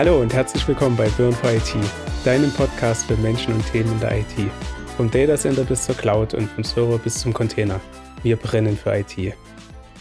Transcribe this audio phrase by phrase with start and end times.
[0.00, 1.74] Hallo und herzlich willkommen bei Burn for IT,
[2.24, 4.50] deinem Podcast für Menschen und Themen in der IT.
[4.96, 7.78] Vom Data Center bis zur Cloud und vom Server bis zum Container.
[8.22, 9.34] Wir brennen für IT.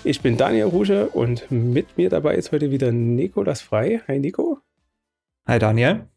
[0.05, 3.99] Ich bin Daniel Ruge und mit mir dabei ist heute wieder Nikolas Frei.
[4.07, 4.59] Hi Nico.
[5.45, 6.07] Hi Daniel.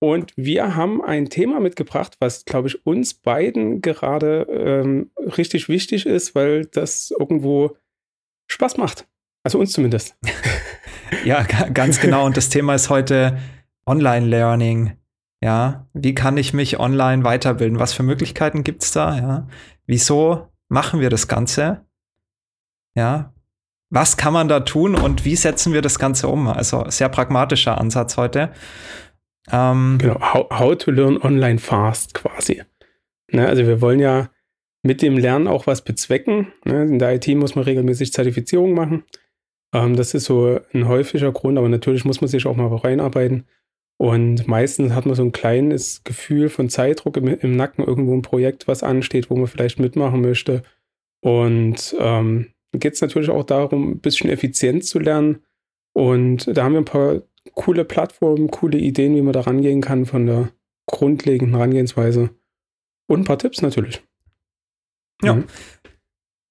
[0.00, 6.04] Und wir haben ein Thema mitgebracht, was, glaube ich, uns beiden gerade ähm, richtig wichtig
[6.04, 7.74] ist, weil das irgendwo
[8.48, 9.08] Spaß macht.
[9.44, 10.14] Also uns zumindest.
[11.24, 12.26] ja, ganz genau.
[12.26, 13.38] Und das Thema ist heute
[13.86, 14.96] Online-Learning.
[15.42, 17.78] Ja, wie kann ich mich online weiterbilden?
[17.78, 19.16] Was für Möglichkeiten gibt es da?
[19.16, 19.48] Ja,
[19.86, 21.86] wieso machen wir das Ganze?
[22.94, 23.32] Ja,
[23.90, 26.46] was kann man da tun und wie setzen wir das Ganze um?
[26.46, 28.52] Also sehr pragmatischer Ansatz heute.
[29.50, 32.62] Ähm, genau, how, how, to learn online fast quasi.
[33.32, 34.30] Ne, also wir wollen ja
[34.82, 36.52] mit dem Lernen auch was bezwecken.
[36.64, 36.82] Ne?
[36.84, 39.04] In der IT muss man regelmäßig Zertifizierung machen.
[39.72, 43.44] Ähm, das ist so ein häufiger Grund, aber natürlich muss man sich auch mal reinarbeiten.
[43.98, 48.22] Und meistens hat man so ein kleines Gefühl von Zeitdruck im, im Nacken, irgendwo ein
[48.22, 50.62] Projekt, was ansteht, wo man vielleicht mitmachen möchte.
[51.20, 55.40] Und ähm, geht es natürlich auch darum, ein bisschen effizient zu lernen.
[55.92, 57.22] Und da haben wir ein paar
[57.54, 60.50] coole Plattformen, coole Ideen, wie man da rangehen kann von der
[60.86, 62.30] grundlegenden Herangehensweise.
[63.06, 64.02] Und ein paar Tipps natürlich.
[65.22, 65.34] Ja.
[65.34, 65.44] Mhm.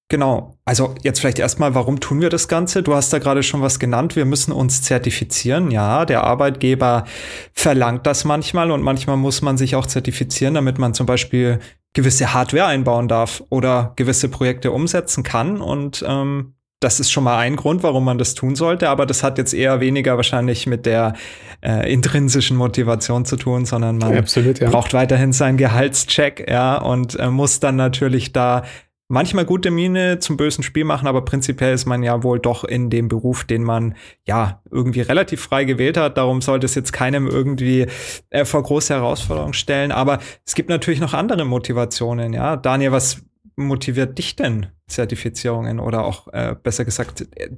[0.10, 0.56] Genau.
[0.66, 2.82] Also jetzt vielleicht erstmal, warum tun wir das Ganze?
[2.82, 4.16] Du hast da gerade schon was genannt.
[4.16, 5.70] Wir müssen uns zertifizieren.
[5.70, 7.06] Ja, der Arbeitgeber
[7.54, 11.60] verlangt das manchmal und manchmal muss man sich auch zertifizieren, damit man zum Beispiel
[11.94, 15.62] gewisse Hardware einbauen darf oder gewisse Projekte umsetzen kann.
[15.62, 19.22] Und ähm, das ist schon mal ein Grund, warum man das tun sollte, aber das
[19.22, 21.14] hat jetzt eher weniger wahrscheinlich mit der
[21.62, 24.70] äh, intrinsischen Motivation zu tun, sondern man Absolut, ja.
[24.70, 28.64] braucht weiterhin seinen Gehaltscheck, ja, und äh, muss dann natürlich da
[29.10, 32.90] manchmal gute Miene zum bösen Spiel machen, aber prinzipiell ist man ja wohl doch in
[32.90, 36.18] dem Beruf, den man ja irgendwie relativ frei gewählt hat.
[36.18, 37.88] Darum sollte es jetzt keinem irgendwie
[38.30, 39.92] äh, vor große Herausforderungen stellen.
[39.92, 42.56] Aber es gibt natürlich noch andere Motivationen, ja.
[42.56, 43.22] Daniel, was
[43.56, 47.50] motiviert dich denn, Zertifizierungen oder auch äh, besser gesagt, äh,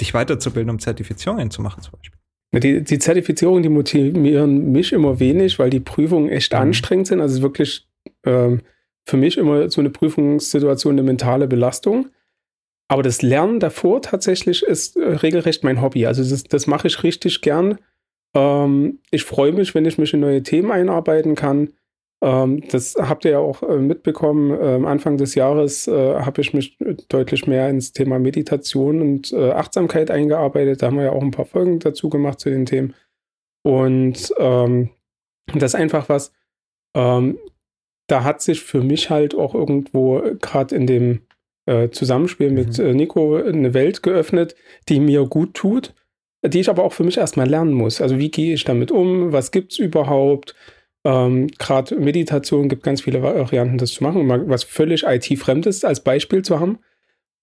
[0.00, 2.18] dich weiterzubilden, um Zertifizierungen zu machen zum Beispiel?
[2.54, 6.58] Die, die Zertifizierungen, die motivieren mich immer wenig, weil die Prüfungen echt mhm.
[6.58, 7.20] anstrengend sind.
[7.20, 7.88] Also wirklich
[8.24, 8.60] ähm,
[9.04, 12.08] für mich immer so eine Prüfungssituation eine mentale Belastung.
[12.88, 16.06] Aber das Lernen davor tatsächlich ist äh, regelrecht mein Hobby.
[16.06, 17.78] Also das, das mache ich richtig gern.
[18.34, 21.70] Ähm, ich freue mich, wenn ich mich in neue Themen einarbeiten kann.
[22.22, 24.56] Ähm, das habt ihr ja auch äh, mitbekommen.
[24.60, 29.50] Ähm, Anfang des Jahres äh, habe ich mich deutlich mehr ins Thema Meditation und äh,
[29.50, 30.82] Achtsamkeit eingearbeitet.
[30.82, 32.94] Da haben wir ja auch ein paar Folgen dazu gemacht zu den Themen.
[33.64, 34.90] Und ähm,
[35.54, 36.32] das ist einfach was,
[36.94, 37.38] ähm,
[38.12, 41.22] da hat sich für mich halt auch irgendwo gerade in dem
[41.64, 42.54] äh, Zusammenspiel mhm.
[42.54, 44.54] mit äh, Nico eine Welt geöffnet,
[44.90, 45.94] die mir gut tut,
[46.44, 48.02] die ich aber auch für mich erstmal lernen muss.
[48.02, 49.32] Also wie gehe ich damit um?
[49.32, 50.54] Was gibt es überhaupt?
[51.06, 56.04] Ähm, gerade Meditation gibt ganz viele Varianten, das zu machen, um was völlig IT-Fremdes als
[56.04, 56.80] Beispiel zu haben.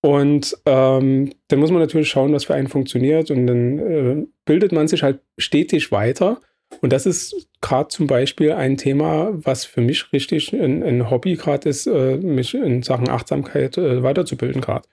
[0.02, 3.32] Und ähm, dann muss man natürlich schauen, was für einen funktioniert.
[3.32, 6.40] Und dann äh, bildet man sich halt stetig weiter.
[6.82, 11.36] Und das ist gerade zum Beispiel ein Thema, was für mich richtig ein, ein Hobby
[11.36, 14.88] gerade ist, äh, mich in Sachen Achtsamkeit äh, weiterzubilden gerade.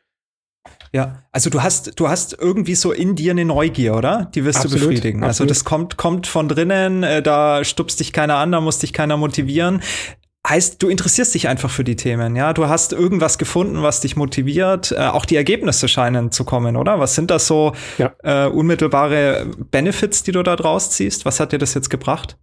[0.92, 4.31] Ja, also du hast, du hast irgendwie so in dir eine Neugier, oder?
[4.34, 5.22] Die wirst absolut, du befriedigen.
[5.22, 5.50] Also absolut.
[5.50, 8.92] Also das kommt, kommt von drinnen, äh, da stupst dich keiner an, da muss dich
[8.92, 9.82] keiner motivieren
[10.49, 12.53] heißt, du interessierst dich einfach für die Themen, ja.
[12.53, 14.93] Du hast irgendwas gefunden, was dich motiviert.
[14.93, 16.99] Äh, auch die Ergebnisse scheinen zu kommen, oder?
[17.01, 18.15] Was sind das so ja.
[18.23, 21.25] äh, unmittelbare Benefits, die du da draus ziehst?
[21.25, 22.39] Was hat dir das jetzt gebracht?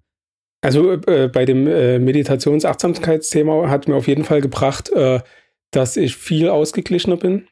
[0.61, 5.19] Also äh, bei dem äh, Meditations-Achtsamkeitsthema hat mir auf jeden Fall gebracht, äh,
[5.71, 7.47] dass ich viel ausgeglichener bin.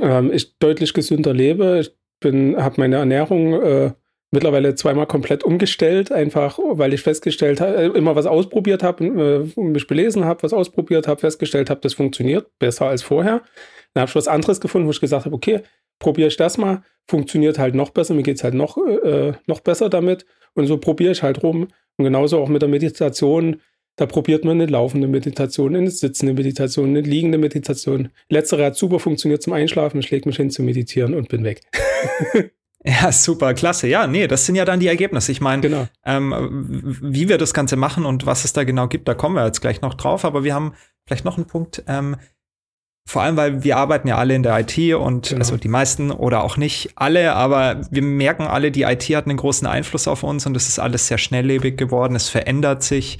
[0.00, 1.78] Ähm, ich deutlich gesünder lebe.
[1.80, 3.92] Ich bin, habe meine Ernährung äh,
[4.30, 9.04] mittlerweile zweimal komplett umgestellt, einfach weil ich festgestellt habe, äh, immer was ausprobiert habe,
[9.56, 13.42] äh, mich belesen habe, was ausprobiert habe, festgestellt habe, das funktioniert besser als vorher.
[13.94, 15.60] Dann habe ich was anderes gefunden, wo ich gesagt habe, okay,
[15.98, 19.60] probiere ich das mal, funktioniert halt noch besser, mir geht es halt noch, äh, noch
[19.60, 20.26] besser damit.
[20.54, 21.68] Und so probiere ich halt rum.
[21.96, 23.60] Und genauso auch mit der Meditation.
[23.98, 28.10] Da probiert man eine laufende Meditation, eine sitzende Meditation, eine liegende Meditation.
[28.28, 30.00] Letztere hat super funktioniert zum Einschlafen.
[30.00, 31.62] Ich lege mich hin zu meditieren und bin weg.
[33.02, 33.88] Ja, super, klasse.
[33.88, 35.32] Ja, nee, das sind ja dann die Ergebnisse.
[35.32, 35.88] Ich meine, genau.
[36.04, 39.44] ähm, wie wir das Ganze machen und was es da genau gibt, da kommen wir
[39.44, 40.24] jetzt gleich noch drauf.
[40.24, 40.72] Aber wir haben
[41.06, 41.82] vielleicht noch einen Punkt.
[41.88, 42.16] Ähm,
[43.08, 45.38] vor allem, weil wir arbeiten ja alle in der IT und genau.
[45.38, 49.36] also die meisten oder auch nicht alle, aber wir merken alle, die IT hat einen
[49.36, 52.16] großen Einfluss auf uns und es ist alles sehr schnelllebig geworden.
[52.16, 53.18] Es verändert sich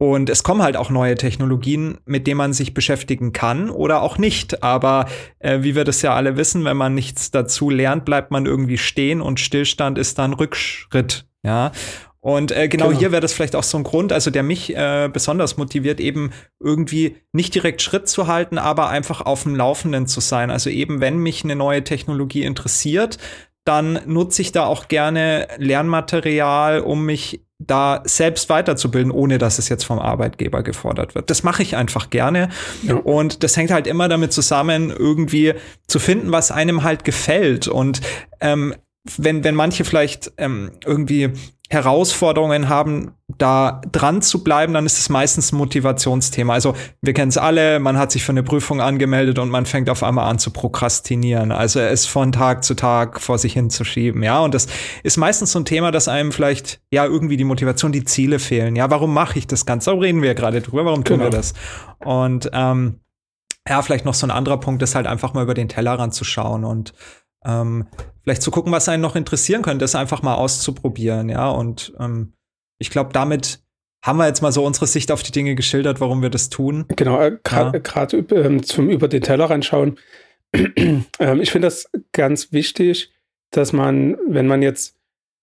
[0.00, 4.16] und es kommen halt auch neue Technologien, mit denen man sich beschäftigen kann oder auch
[4.16, 4.62] nicht.
[4.62, 5.04] Aber
[5.40, 8.78] äh, wie wir das ja alle wissen, wenn man nichts dazu lernt, bleibt man irgendwie
[8.78, 11.26] stehen und Stillstand ist dann Rückschritt.
[11.42, 11.72] Ja.
[12.20, 14.74] Und äh, genau, genau, hier wäre das vielleicht auch so ein Grund, also der mich
[14.74, 16.30] äh, besonders motiviert, eben
[16.60, 20.50] irgendwie nicht direkt Schritt zu halten, aber einfach auf dem Laufenden zu sein.
[20.50, 23.18] Also eben, wenn mich eine neue Technologie interessiert,
[23.66, 29.68] dann nutze ich da auch gerne Lernmaterial, um mich da selbst weiterzubilden, ohne dass es
[29.68, 31.28] jetzt vom Arbeitgeber gefordert wird.
[31.30, 32.48] Das mache ich einfach gerne.
[32.82, 32.96] Ja.
[32.96, 35.54] Und das hängt halt immer damit zusammen, irgendwie
[35.86, 37.68] zu finden, was einem halt gefällt.
[37.68, 38.00] Und
[38.40, 38.74] ähm,
[39.16, 41.32] wenn, wenn manche vielleicht ähm, irgendwie
[41.68, 46.54] Herausforderungen haben, da dran zu bleiben, dann ist es meistens ein Motivationsthema.
[46.54, 49.90] Also wir kennen es alle, man hat sich für eine Prüfung angemeldet und man fängt
[49.90, 54.40] auf einmal an zu prokrastinieren, also es von Tag zu Tag vor sich hinzuschieben, ja.
[54.40, 54.66] Und das
[55.02, 58.76] ist meistens so ein Thema, dass einem vielleicht ja irgendwie die Motivation, die Ziele fehlen.
[58.76, 59.90] Ja, warum mache ich das Ganze?
[59.90, 61.30] Da reden wir ja gerade drüber, warum tun genau.
[61.30, 61.54] wir das?
[61.98, 63.00] Und ähm,
[63.68, 66.24] ja, vielleicht noch so ein anderer Punkt ist halt einfach mal über den Tellerrand zu
[66.24, 66.94] schauen und
[67.44, 67.86] ähm,
[68.22, 71.48] vielleicht zu gucken, was einen noch interessieren könnte, das einfach mal auszuprobieren, ja.
[71.50, 72.34] Und ähm,
[72.80, 73.60] ich glaube, damit
[74.02, 76.86] haben wir jetzt mal so unsere Sicht auf die Dinge geschildert, warum wir das tun.
[76.96, 78.36] Genau, äh, gerade ja.
[78.36, 79.98] ähm, zum über den Teller reinschauen.
[80.52, 83.12] ähm, ich finde das ganz wichtig,
[83.50, 84.96] dass man, wenn man jetzt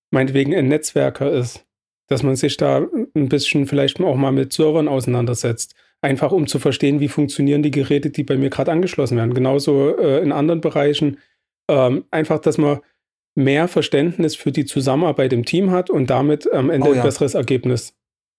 [0.10, 1.66] meinetwegen ein Netzwerker ist,
[2.08, 5.76] dass man sich da ein bisschen vielleicht auch mal mit Servern auseinandersetzt.
[6.02, 9.34] Einfach um zu verstehen, wie funktionieren die Geräte, die bei mir gerade angeschlossen werden.
[9.34, 11.18] Genauso äh, in anderen Bereichen
[11.70, 12.80] ähm, einfach, dass man
[13.38, 17.02] mehr Verständnis für die Zusammenarbeit im Team hat und damit am Ende oh, ja.
[17.02, 17.94] ein besseres Ergebnis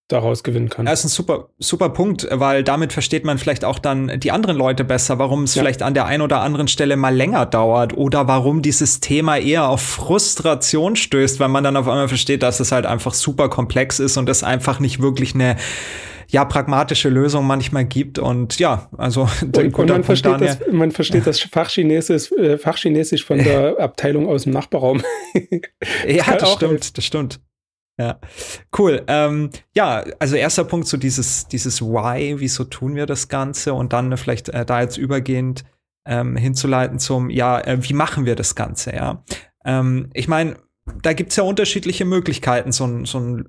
[0.08, 0.86] daraus gewinnen kann.
[0.86, 4.56] Das ist ein super, super Punkt, weil damit versteht man vielleicht auch dann die anderen
[4.56, 5.62] Leute besser, warum es ja.
[5.62, 9.68] vielleicht an der einen oder anderen Stelle mal länger dauert oder warum dieses Thema eher
[9.68, 14.00] auf Frustration stößt, weil man dann auf einmal versteht, dass es halt einfach super komplex
[14.00, 15.56] ist und es einfach nicht wirklich eine
[16.30, 21.26] ja pragmatische Lösung manchmal gibt und ja, also und, und man, versteht das, man versteht
[21.26, 25.02] das Fachchinesisch, äh, Fachchinesisch von der Abteilung aus dem Nachbarraum.
[26.06, 27.40] ja, das stimmt, das stimmt.
[28.00, 28.20] Ja,
[28.78, 29.02] cool.
[29.08, 33.92] Ähm, ja, also erster Punkt so dieses, dieses Why, wieso tun wir das Ganze und
[33.92, 35.64] dann vielleicht äh, da jetzt übergehend
[36.06, 39.24] ähm, hinzuleiten zum, ja, äh, wie machen wir das Ganze, ja.
[39.64, 40.56] Ähm, ich meine,
[41.02, 43.48] da gibt's ja unterschiedliche Möglichkeiten, so ein, so ein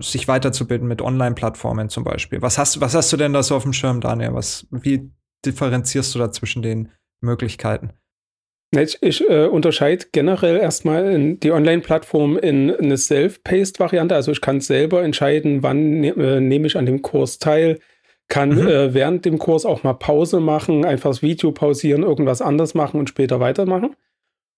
[0.00, 2.42] sich weiterzubilden mit Online-Plattformen zum Beispiel.
[2.42, 4.34] Was hast, was hast du denn da so auf dem Schirm, Daniel?
[4.34, 5.10] Was, wie
[5.44, 7.92] differenzierst du da zwischen den Möglichkeiten?
[8.80, 14.14] Ich, ich äh, unterscheide generell erstmal die Online-Plattform in eine Self-Paced-Variante.
[14.14, 17.78] Also ich kann selber entscheiden, wann ne, äh, nehme ich an dem Kurs teil,
[18.28, 18.66] kann mhm.
[18.66, 22.98] äh, während dem Kurs auch mal Pause machen, einfach das Video pausieren, irgendwas anders machen
[22.98, 23.94] und später weitermachen.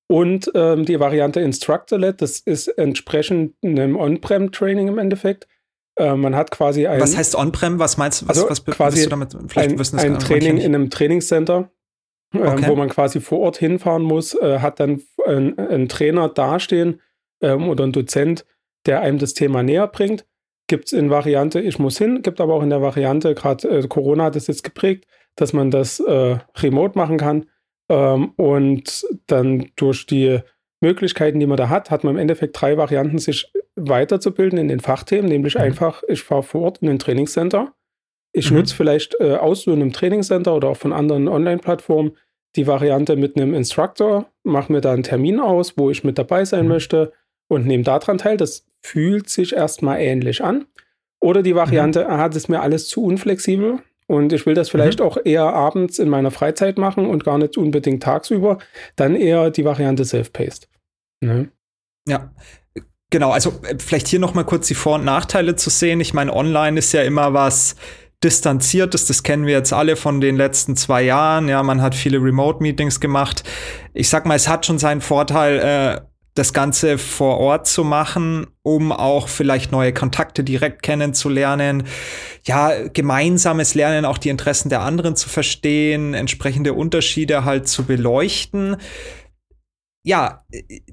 [0.08, 5.48] Und ähm, die Variante Instructor-led, das ist entsprechend einem On-Prem-Training im Endeffekt.
[5.96, 7.00] Äh, man hat quasi ein.
[7.00, 7.78] Was heißt On-Prem?
[7.78, 8.28] Was meinst du?
[8.28, 9.36] Was, also was quasi du damit?
[9.48, 11.70] Vielleicht ein, wissen ein Training in einem Trainingscenter,
[12.34, 12.68] äh, okay.
[12.68, 17.00] wo man quasi vor Ort hinfahren muss, äh, hat dann einen Trainer dastehen
[17.40, 18.44] ähm, oder ein Dozent,
[18.86, 20.24] der einem das Thema näher bringt.
[20.68, 23.86] Gibt es in Variante, ich muss hin, gibt aber auch in der Variante, gerade äh,
[23.88, 25.06] Corona hat es jetzt geprägt,
[25.36, 27.46] dass man das äh, remote machen kann.
[27.88, 30.40] Ähm, und dann durch die
[30.80, 34.80] Möglichkeiten, die man da hat, hat man im Endeffekt drei Varianten, sich weiterzubilden in den
[34.80, 35.62] Fachthemen, nämlich mhm.
[35.62, 37.74] einfach, ich fahre vor Ort in ein Trainingscenter.
[38.32, 38.58] Ich mhm.
[38.58, 42.16] nutze vielleicht äh, aus so einem Trainingscenter oder auch von anderen Online-Plattformen
[42.56, 46.44] die Variante mit einem Instructor, mache mir da einen Termin aus, wo ich mit dabei
[46.44, 46.68] sein mhm.
[46.68, 47.12] möchte
[47.48, 48.36] und nehme daran teil.
[48.36, 50.66] Das fühlt sich erstmal ähnlich an.
[51.20, 52.10] Oder die Variante, mhm.
[52.10, 53.80] ah, das ist mir alles zu unflexibel.
[54.08, 55.06] Und ich will das vielleicht mhm.
[55.06, 58.58] auch eher abends in meiner Freizeit machen und gar nicht unbedingt tagsüber.
[58.94, 60.68] Dann eher die Variante Self-Paced.
[61.20, 61.50] Ne?
[62.08, 62.32] Ja.
[63.10, 66.00] Genau, also äh, vielleicht hier noch mal kurz die Vor- und Nachteile zu sehen.
[66.00, 67.76] Ich meine, online ist ja immer was
[68.24, 71.48] distanziertes, das kennen wir jetzt alle von den letzten zwei Jahren.
[71.48, 73.44] Ja, man hat viele Remote-Meetings gemacht.
[73.92, 76.00] Ich sag mal, es hat schon seinen Vorteil, äh,
[76.36, 81.84] das Ganze vor Ort zu machen, um auch vielleicht neue Kontakte direkt kennenzulernen.
[82.44, 88.76] Ja, gemeinsames Lernen, auch die Interessen der anderen zu verstehen, entsprechende Unterschiede halt zu beleuchten.
[90.04, 90.44] Ja,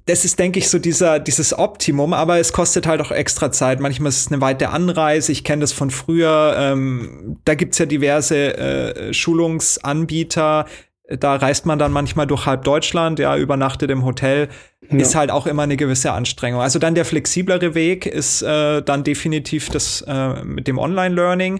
[0.06, 3.80] das ist, denke ich, so dieser, dieses Optimum, aber es kostet halt auch extra Zeit.
[3.80, 5.32] Manchmal ist es eine weite Anreise.
[5.32, 6.56] Ich kenne das von früher.
[6.58, 10.66] Ähm, da gibt's ja diverse äh, Schulungsanbieter,
[11.10, 14.48] da reist man dann manchmal durch halb Deutschland, ja, übernachtet im Hotel,
[14.90, 14.98] ja.
[14.98, 16.62] ist halt auch immer eine gewisse Anstrengung.
[16.62, 21.60] Also dann der flexiblere Weg ist äh, dann definitiv das äh, mit dem Online-Learning.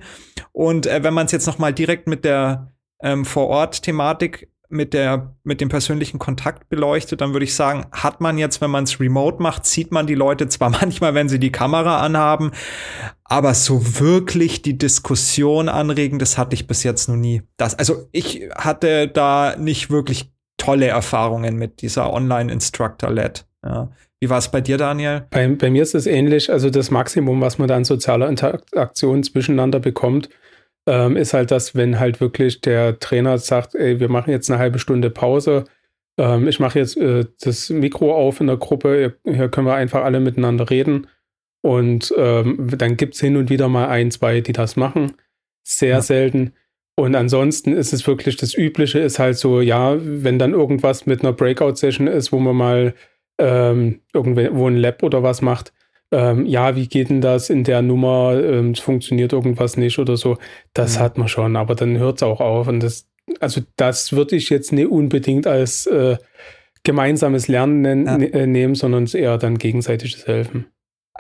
[0.54, 2.72] Und äh, wenn man es jetzt noch mal direkt mit der
[3.02, 8.38] ähm, Vor-Ort-Thematik mit der mit dem persönlichen Kontakt beleuchtet, dann würde ich sagen, hat man
[8.38, 11.52] jetzt, wenn man es remote macht, sieht man die Leute zwar manchmal, wenn sie die
[11.52, 12.52] Kamera anhaben,
[13.24, 17.42] aber so wirklich die Diskussion anregen, das hatte ich bis jetzt noch nie.
[17.58, 23.46] Das, also ich hatte da nicht wirklich tolle Erfahrungen mit dieser Online-Instructor-Led.
[23.64, 23.90] Ja.
[24.20, 25.26] Wie war es bei dir, Daniel?
[25.32, 26.50] Bei, bei mir ist es ähnlich.
[26.50, 30.30] Also das Maximum, was man da an sozialer Interaktion zwischeneinander bekommt,
[30.88, 34.60] ähm, ist halt das, wenn halt wirklich der Trainer sagt, ey, wir machen jetzt eine
[34.60, 35.66] halbe Stunde Pause.
[36.18, 39.16] Ähm, ich mache jetzt äh, das Mikro auf in der Gruppe.
[39.24, 41.08] Hier können wir einfach alle miteinander reden.
[41.62, 45.14] Und ähm, dann gibt es hin und wieder mal ein, zwei, die das machen.
[45.66, 46.02] Sehr ja.
[46.02, 46.54] selten.
[46.96, 51.22] Und ansonsten ist es wirklich das Übliche, ist halt so, ja, wenn dann irgendwas mit
[51.22, 52.94] einer Breakout-Session ist, wo man mal
[53.40, 55.74] ähm, irgendwo ein Lab oder was macht,
[56.14, 60.38] ähm, ja, wie geht denn das in der Nummer, ähm, funktioniert irgendwas nicht oder so,
[60.74, 61.02] das mhm.
[61.02, 62.68] hat man schon, aber dann hört es auch auf.
[62.68, 63.08] Und das,
[63.40, 66.18] also das würde ich jetzt nicht unbedingt als äh,
[66.84, 68.18] gemeinsames Lernen ja.
[68.18, 70.68] ne, nehmen, sondern eher dann gegenseitiges Helfen.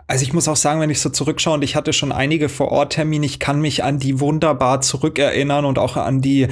[0.07, 3.25] Also ich muss auch sagen, wenn ich so zurückschaue und ich hatte schon einige Vor-Ort-Termine,
[3.25, 6.47] ich kann mich an die wunderbar zurückerinnern und auch an die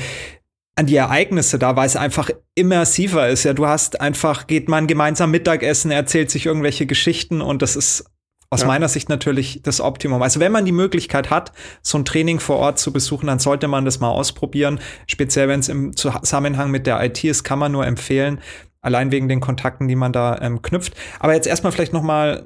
[0.75, 3.43] an die Ereignisse da, weil es einfach immersiver ist.
[3.43, 8.05] Ja, du hast einfach, geht man gemeinsam Mittagessen, erzählt sich irgendwelche Geschichten und das ist
[8.51, 8.67] aus ja.
[8.67, 10.21] meiner Sicht natürlich das Optimum.
[10.21, 13.67] Also wenn man die Möglichkeit hat, so ein Training vor Ort zu besuchen, dann sollte
[13.67, 14.79] man das mal ausprobieren.
[15.07, 18.39] Speziell wenn es im Zusammenhang mit der IT ist, kann man nur empfehlen
[18.81, 20.95] allein wegen den Kontakten, die man da ähm, knüpft.
[21.19, 22.43] Aber jetzt erstmal vielleicht noch mal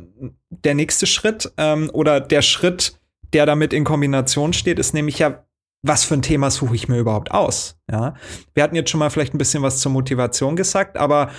[0.50, 3.00] der nächste Schritt ähm, oder der Schritt,
[3.33, 5.45] der damit in Kombination steht, ist nämlich ja,
[5.81, 7.77] was für ein Thema suche ich mir überhaupt aus?
[7.89, 8.15] Ja,
[8.53, 11.29] wir hatten jetzt schon mal vielleicht ein bisschen was zur Motivation gesagt, aber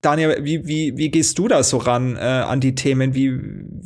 [0.00, 3.14] Daniel, wie, wie, wie gehst du da so ran äh, an die Themen?
[3.14, 3.32] Wie,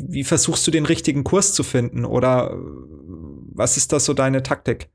[0.09, 2.05] wie versuchst du den richtigen Kurs zu finden?
[2.05, 2.57] Oder
[3.53, 4.89] was ist da so deine Taktik?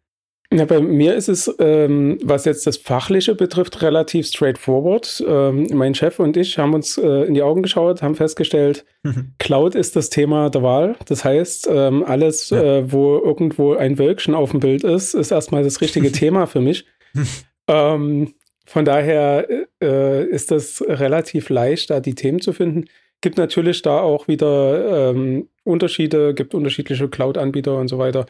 [0.53, 5.23] Ja, bei mir ist es, ähm, was jetzt das Fachliche betrifft, relativ straightforward.
[5.25, 9.33] Ähm, mein Chef und ich haben uns äh, in die Augen geschaut, haben festgestellt, mhm.
[9.39, 10.97] Cloud ist das Thema der Wahl.
[11.05, 12.61] Das heißt, ähm, alles, ja.
[12.61, 16.61] äh, wo irgendwo ein Wölkchen auf dem Bild ist, ist erstmal das richtige Thema für
[16.61, 16.85] mich.
[17.67, 18.33] Ähm,
[18.71, 19.49] von daher
[19.83, 22.85] äh, ist das relativ leicht, da die Themen zu finden.
[23.19, 28.27] Gibt natürlich da auch wieder ähm, Unterschiede, gibt unterschiedliche Cloud-Anbieter und so weiter.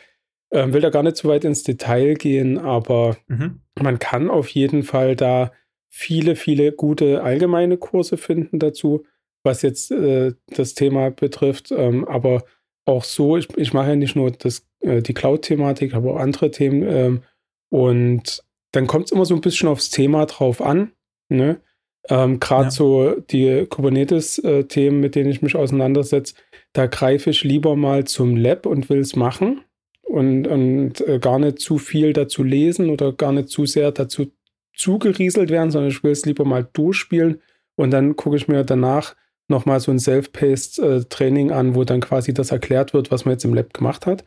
[0.51, 3.61] Ähm, will da gar nicht zu weit ins Detail gehen, aber mhm.
[3.79, 5.51] man kann auf jeden Fall da
[5.89, 9.05] viele, viele gute allgemeine Kurse finden dazu,
[9.43, 11.71] was jetzt äh, das Thema betrifft.
[11.71, 12.45] Ähm, aber
[12.85, 16.49] auch so, ich, ich mache ja nicht nur das, äh, die Cloud-Thematik, aber auch andere
[16.49, 16.81] Themen.
[16.81, 17.21] Ähm,
[17.69, 20.91] und dann kommt es immer so ein bisschen aufs Thema drauf an.
[21.29, 21.61] Ne?
[22.09, 22.71] Ähm, Gerade ja.
[22.71, 26.35] so die Kubernetes-Themen, mit denen ich mich auseinandersetze,
[26.73, 29.61] da greife ich lieber mal zum Lab und will es machen
[30.03, 34.31] und, und äh, gar nicht zu viel dazu lesen oder gar nicht zu sehr dazu
[34.73, 37.41] zugerieselt werden, sondern ich will es lieber mal durchspielen
[37.75, 39.15] und dann gucke ich mir danach
[39.47, 43.45] nochmal so ein Self-Paced-Training äh, an, wo dann quasi das erklärt wird, was man jetzt
[43.45, 44.25] im Lab gemacht hat.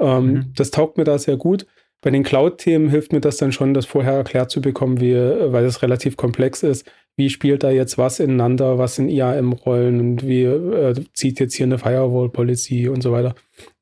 [0.00, 0.52] Ähm, mhm.
[0.56, 1.66] Das taugt mir da sehr gut.
[2.02, 5.64] Bei den Cloud-Themen hilft mir das dann schon, das vorher erklärt zu bekommen, wie, weil
[5.64, 6.90] es relativ komplex ist.
[7.16, 11.66] Wie spielt da jetzt was ineinander, was in IAM-Rollen und wie äh, zieht jetzt hier
[11.66, 13.34] eine Firewall-Policy und so weiter.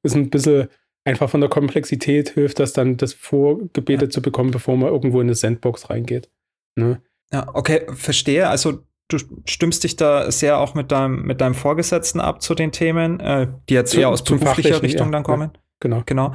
[0.03, 0.69] Ist ein bisschen
[1.05, 4.11] einfach von der Komplexität hilft das dann, das vorgebetet ja.
[4.11, 6.31] zu bekommen, bevor man irgendwo in eine Sandbox reingeht.
[6.77, 7.01] Ne?
[7.33, 8.49] Ja, okay, verstehe.
[8.49, 12.73] Also du stimmst dich da sehr auch mit deinem, mit deinem Vorgesetzten ab zu den
[12.73, 15.51] Themen, äh, die jetzt eher aus beruflicher Richtung ja, dann kommen.
[15.55, 16.03] Ja, genau.
[16.07, 16.33] Genau.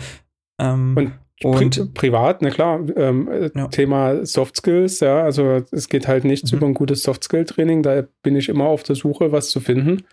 [0.60, 1.14] Ähm, und
[1.44, 3.68] und Pri privat, na klar, ähm, ja.
[3.68, 6.58] Thema Soft Skills, ja, also es geht halt nichts mhm.
[6.58, 9.60] über ein gutes Soft Skill Training, da bin ich immer auf der Suche, was zu
[9.60, 10.04] finden.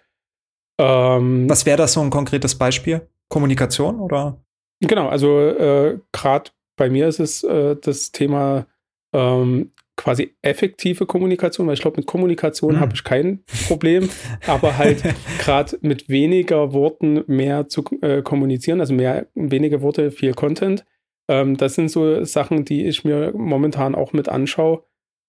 [0.81, 3.03] Ähm, was wäre das so ein konkretes Beispiel?
[3.29, 4.43] Kommunikation oder?
[4.81, 8.67] Genau, also äh, gerade bei mir ist es äh, das Thema
[9.13, 12.81] ähm, quasi effektive Kommunikation, weil ich glaube, mit Kommunikation mhm.
[12.81, 14.09] habe ich kein Problem,
[14.47, 15.03] aber halt
[15.39, 20.87] gerade mit weniger Worten mehr zu äh, kommunizieren, also mehr, weniger Worte, viel Content.
[21.31, 24.83] Ähm, das sind so Sachen, die ich mir momentan auch mit anschaue.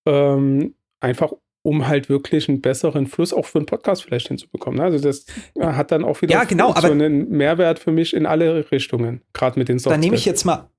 [0.07, 1.31] Ähm, einfach
[1.63, 4.79] um halt wirklich einen besseren Fluss auch für einen Podcast vielleicht hinzubekommen.
[4.79, 4.85] Ne?
[4.85, 5.27] Also das
[5.59, 9.59] hat dann auch wieder ja, genau, so einen Mehrwert für mich in alle Richtungen, gerade
[9.59, 9.97] mit den Software.
[9.97, 10.71] Da nehme ich jetzt mal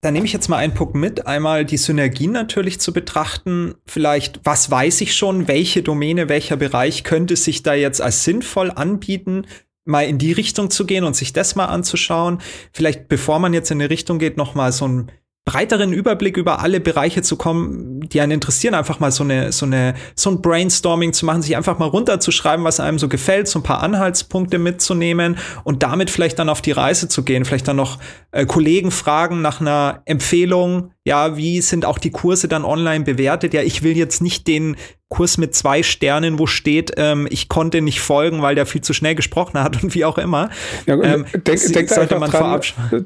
[0.00, 3.74] da nehme ich jetzt mal einen Punkt mit, einmal die Synergien natürlich zu betrachten.
[3.84, 8.70] Vielleicht, was weiß ich schon, welche Domäne, welcher Bereich könnte sich da jetzt als sinnvoll
[8.70, 9.46] anbieten,
[9.88, 12.38] mal in die Richtung zu gehen und sich das mal anzuschauen.
[12.72, 15.10] Vielleicht, bevor man jetzt in eine Richtung geht, noch mal so ein
[15.48, 19.64] breiteren Überblick über alle Bereiche zu kommen, die einen interessieren, einfach mal so eine, so
[19.64, 23.60] eine, so ein Brainstorming zu machen, sich einfach mal runterzuschreiben, was einem so gefällt, so
[23.60, 27.76] ein paar Anhaltspunkte mitzunehmen und damit vielleicht dann auf die Reise zu gehen, vielleicht dann
[27.76, 27.98] noch
[28.30, 33.54] äh, Kollegen fragen nach einer Empfehlung, ja, wie sind auch die Kurse dann online bewertet?
[33.54, 34.76] Ja, ich will jetzt nicht den
[35.08, 38.92] Kurs mit zwei Sternen, wo steht, ähm, ich konnte nicht folgen, weil der viel zu
[38.92, 40.50] schnell gesprochen hat und wie auch immer.
[40.86, 42.60] Ja, ähm, denk, denk sollte man dran,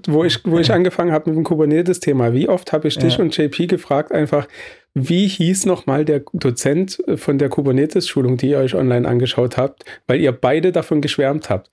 [0.09, 2.33] wo ich, wo ich angefangen habe mit dem Kubernetes-Thema.
[2.33, 3.23] Wie oft habe ich dich ja.
[3.23, 4.49] und JP gefragt, einfach,
[4.95, 10.21] wie hieß nochmal der Dozent von der Kubernetes-Schulung, die ihr euch online angeschaut habt, weil
[10.21, 11.71] ihr beide davon geschwärmt habt?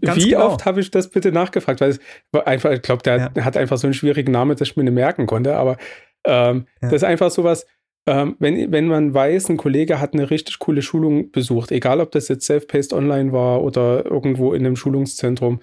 [0.00, 0.46] Ganz Wie genau.
[0.46, 1.80] oft habe ich das bitte nachgefragt?
[1.80, 2.00] Weil es
[2.32, 3.44] war einfach, ich glaube, der ja.
[3.44, 5.56] hat einfach so einen schwierigen Namen, dass ich mir nicht merken konnte.
[5.56, 5.76] Aber
[6.26, 6.88] ähm, ja.
[6.88, 7.66] das ist einfach sowas,
[8.06, 12.10] ähm, wenn, wenn man weiß, ein Kollege hat eine richtig coole Schulung besucht, egal ob
[12.12, 15.60] das jetzt Self-Paced online war oder irgendwo in einem Schulungszentrum,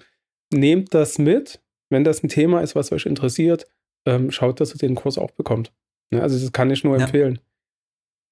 [0.52, 1.60] nehmt das mit.
[1.90, 3.66] Wenn das ein Thema ist, was euch interessiert,
[4.06, 5.72] ähm, schaut, dass ihr den Kurs auch bekommt.
[6.10, 7.04] Ja, also das kann ich nur ja.
[7.04, 7.38] empfehlen.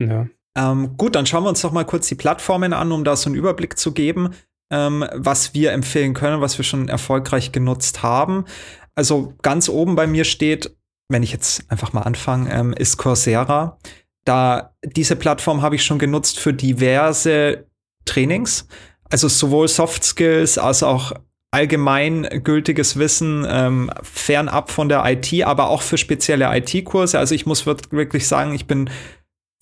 [0.00, 0.26] Ja.
[0.56, 3.28] Ähm, gut, dann schauen wir uns doch mal kurz die Plattformen an, um da so
[3.28, 4.34] einen Überblick zu geben
[4.70, 8.44] ähm, was wir empfehlen können, was wir schon erfolgreich genutzt haben.
[8.94, 10.76] Also ganz oben bei mir steht,
[11.10, 13.78] wenn ich jetzt einfach mal anfange, ähm, ist Coursera.
[14.24, 17.66] Da diese Plattform habe ich schon genutzt für diverse
[18.04, 18.66] Trainings,
[19.10, 21.12] also sowohl Soft Skills als auch
[21.50, 27.18] allgemeingültiges Wissen ähm, fernab von der IT, aber auch für spezielle IT-Kurse.
[27.18, 28.88] Also ich muss wirklich sagen, ich bin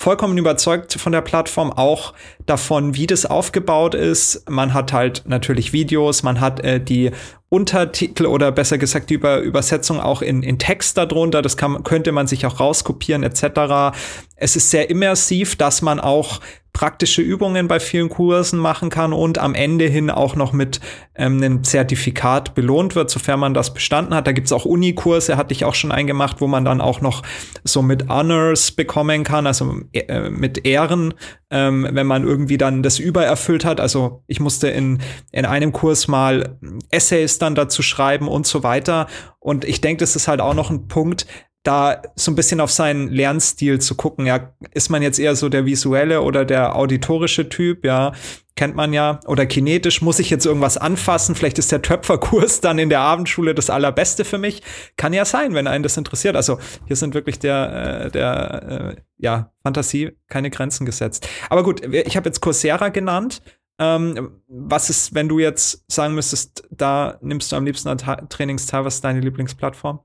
[0.00, 2.14] vollkommen überzeugt von der Plattform, auch
[2.47, 4.49] davon, wie das aufgebaut ist.
[4.49, 7.11] Man hat halt natürlich Videos, man hat äh, die
[7.49, 11.43] Untertitel oder besser gesagt die Über Übersetzung auch in, in Text darunter.
[11.43, 13.97] Das kann, könnte man sich auch rauskopieren etc.
[14.37, 16.40] Es ist sehr immersiv, dass man auch
[16.78, 20.78] praktische Übungen bei vielen Kursen machen kann und am Ende hin auch noch mit
[21.16, 24.28] ähm, einem Zertifikat belohnt wird, sofern man das bestanden hat.
[24.28, 27.25] Da gibt's auch Unikurse, hatte ich auch schon eingemacht, wo man dann auch noch
[27.64, 31.14] so mit Honors bekommen kann, also äh, mit Ehren,
[31.50, 33.80] ähm, wenn man irgendwie dann das übererfüllt hat.
[33.80, 35.00] Also ich musste in,
[35.32, 36.61] in einem Kurs mal
[36.92, 39.08] Essays dann dazu schreiben und so weiter.
[39.40, 41.26] Und ich denke, das ist halt auch noch ein Punkt,
[41.62, 44.26] da so ein bisschen auf seinen Lernstil zu gucken.
[44.26, 47.84] Ja, ist man jetzt eher so der visuelle oder der auditorische Typ?
[47.84, 48.12] Ja,
[48.56, 49.20] kennt man ja.
[49.26, 51.34] Oder kinetisch muss ich jetzt irgendwas anfassen.
[51.34, 54.62] Vielleicht ist der Töpferkurs dann in der Abendschule das allerbeste für mich.
[54.96, 56.36] Kann ja sein, wenn einen das interessiert.
[56.36, 61.28] Also hier sind wirklich der, äh, der, äh, ja, Fantasie keine Grenzen gesetzt.
[61.50, 63.42] Aber gut, ich habe jetzt Coursera genannt.
[63.80, 68.84] Ähm, was ist, wenn du jetzt sagen müsstest, da nimmst du am liebsten an Trainingsteil,
[68.84, 70.00] was ist deine Lieblingsplattform?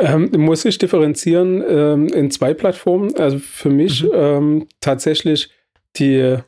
[0.00, 3.14] Ähm, muss ich differenzieren ähm, in zwei Plattformen.
[3.16, 4.10] Also für mich mhm.
[4.14, 5.50] ähm, tatsächlich
[5.96, 6.38] die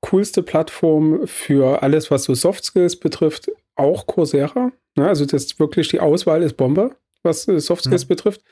[0.00, 4.72] coolste Plattform für alles, was so Soft Skills betrifft, auch Coursera.
[4.96, 5.08] Ne?
[5.08, 8.08] Also das ist wirklich die Auswahl ist Bombe, was äh, Soft Skills mhm.
[8.08, 8.42] betrifft.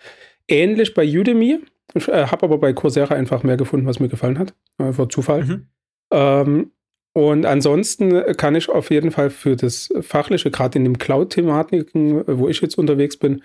[0.49, 1.61] Ähnlich bei Udemy.
[1.95, 4.55] Ich äh, habe aber bei Coursera einfach mehr gefunden, was mir gefallen hat.
[4.79, 5.45] Einfach Zufall.
[5.45, 5.67] Mhm.
[6.13, 6.71] Ähm,
[7.13, 12.47] und ansonsten kann ich auf jeden Fall für das Fachliche, gerade in den Cloud-Thematiken, wo
[12.49, 13.43] ich jetzt unterwegs bin,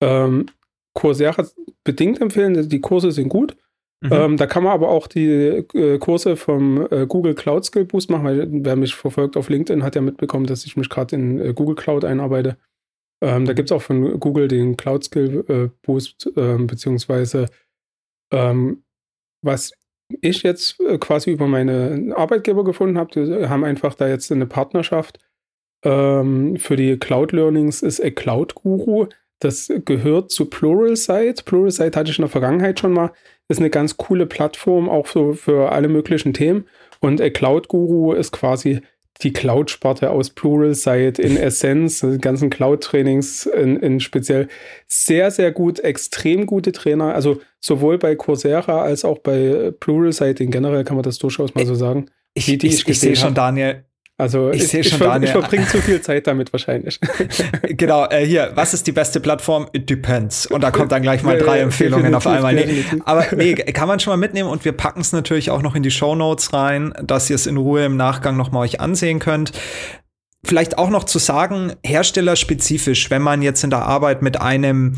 [0.00, 0.46] ähm,
[0.94, 1.46] Coursera
[1.84, 2.68] bedingt empfehlen.
[2.68, 3.56] Die Kurse sind gut.
[4.00, 4.12] Mhm.
[4.12, 8.10] Ähm, da kann man aber auch die äh, Kurse vom äh, Google Cloud Skill Boost
[8.10, 11.40] machen, weil wer mich verfolgt auf LinkedIn hat ja mitbekommen, dass ich mich gerade in
[11.40, 12.58] äh, Google Cloud einarbeite.
[13.20, 17.46] Ähm, da gibt es auch von Google den Cloud Skill äh, Boost, ähm, beziehungsweise
[18.32, 18.84] ähm,
[19.42, 19.72] was
[20.20, 24.46] ich jetzt äh, quasi über meine Arbeitgeber gefunden habe, die haben einfach da jetzt eine
[24.46, 25.18] Partnerschaft
[25.84, 29.06] ähm, für die Cloud Learnings, ist a Cloud Guru.
[29.40, 31.44] Das gehört zu Pluralsight.
[31.44, 33.12] Pluralsight hatte ich in der Vergangenheit schon mal.
[33.48, 36.66] Ist eine ganz coole Plattform, auch so für alle möglichen Themen.
[37.00, 38.80] Und Cloud Guru ist quasi
[39.22, 44.48] die Cloud-Sparte aus Pluralsight in Essenz, die ganzen Cloud-Trainings in, in, speziell
[44.86, 47.14] sehr, sehr gut, extrem gute Trainer.
[47.14, 51.66] Also sowohl bei Coursera als auch bei Pluralsight in generell kann man das durchaus mal
[51.66, 52.06] so sagen.
[52.34, 53.84] Ich, ich, ich, ich sehe schon, Daniel,
[54.20, 56.98] also ich, ich, ich, ver ich verbringe zu viel Zeit damit wahrscheinlich.
[57.62, 59.68] genau, äh, hier, was ist die beste Plattform?
[59.72, 60.46] It depends.
[60.46, 62.52] Und da kommt dann gleich mal drei Empfehlungen auf einmal.
[62.52, 65.76] Nee, aber nee, kann man schon mal mitnehmen und wir packen es natürlich auch noch
[65.76, 68.80] in die Show Notes rein, dass ihr es in Ruhe im Nachgang noch mal euch
[68.80, 69.52] ansehen könnt.
[70.44, 74.94] Vielleicht auch noch zu sagen, herstellerspezifisch, wenn man jetzt in der Arbeit mit einem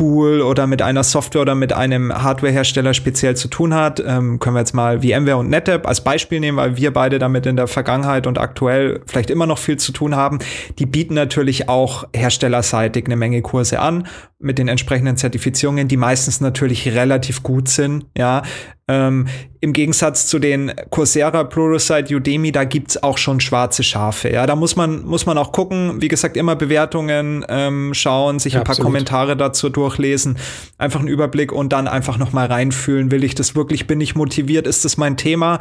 [0.00, 4.00] Tool oder mit einer Software oder mit einem Hardwarehersteller speziell zu tun hat.
[4.00, 7.44] Ähm, können wir jetzt mal VMware und NetApp als Beispiel nehmen, weil wir beide damit
[7.44, 10.38] in der Vergangenheit und aktuell vielleicht immer noch viel zu tun haben.
[10.78, 14.08] Die bieten natürlich auch herstellerseitig eine Menge Kurse an
[14.40, 18.06] mit den entsprechenden Zertifizierungen, die meistens natürlich relativ gut sind.
[18.16, 18.42] Ja,
[18.88, 19.28] ähm,
[19.60, 24.30] Im Gegensatz zu den Coursera, Pluralsight, Udemy, da gibt's auch schon schwarze Schafe.
[24.30, 28.54] Ja, da muss man, muss man auch gucken, wie gesagt, immer Bewertungen ähm, schauen, sich
[28.54, 28.86] ja, ein paar absolut.
[28.86, 30.38] Kommentare dazu durchlesen,
[30.78, 33.10] einfach einen Überblick und dann einfach noch mal reinfühlen.
[33.10, 33.86] Will ich das wirklich?
[33.86, 34.66] Bin ich motiviert?
[34.66, 35.60] Ist das mein Thema?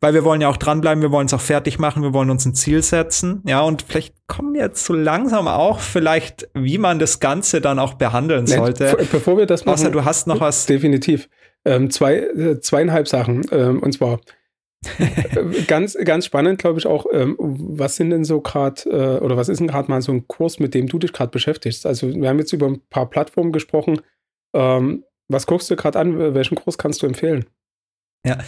[0.00, 2.46] Weil wir wollen ja auch dranbleiben, wir wollen es auch fertig machen, wir wollen uns
[2.46, 3.42] ein Ziel setzen.
[3.46, 7.78] Ja, und vielleicht kommen wir jetzt so langsam auch vielleicht, wie man das Ganze dann
[7.78, 8.96] auch behandeln sollte.
[9.10, 9.74] Bevor wir das machen.
[9.74, 10.66] Außer du hast noch was.
[10.66, 11.28] Definitiv.
[11.64, 13.44] Ähm, zwei, äh, zweieinhalb Sachen.
[13.50, 14.20] Ähm, und zwar
[15.66, 19.48] ganz, ganz spannend, glaube ich, auch, ähm, was sind denn so gerade, äh, oder was
[19.48, 21.84] ist denn gerade mal so ein Kurs, mit dem du dich gerade beschäftigst?
[21.84, 24.00] Also, wir haben jetzt über ein paar Plattformen gesprochen.
[24.54, 26.34] Ähm, was guckst du gerade an?
[26.34, 27.44] Welchen Kurs kannst du empfehlen?
[28.26, 28.38] Ja,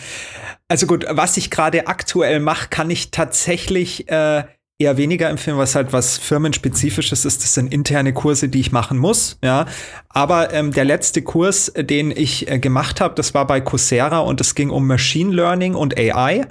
[0.68, 4.44] also gut, was ich gerade aktuell mache, kann ich tatsächlich äh,
[4.80, 7.42] eher weniger empfehlen, was halt was firmenspezifisches ist.
[7.42, 9.38] Das sind interne Kurse, die ich machen muss.
[9.44, 9.66] Ja,
[10.08, 14.40] aber ähm, der letzte Kurs, den ich äh, gemacht habe, das war bei Coursera und
[14.40, 16.46] es ging um Machine Learning und AI.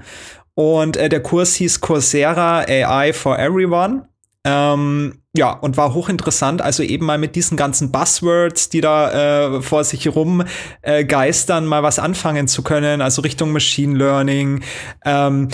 [0.54, 4.08] Und äh, der Kurs hieß Coursera AI for Everyone.
[4.44, 9.62] Ähm, ja, und war hochinteressant, also eben mal mit diesen ganzen Buzzwords, die da äh,
[9.62, 10.44] vor sich rum
[10.82, 14.64] äh, geistern, mal was anfangen zu können, also Richtung Machine Learning,
[15.06, 15.50] ähm,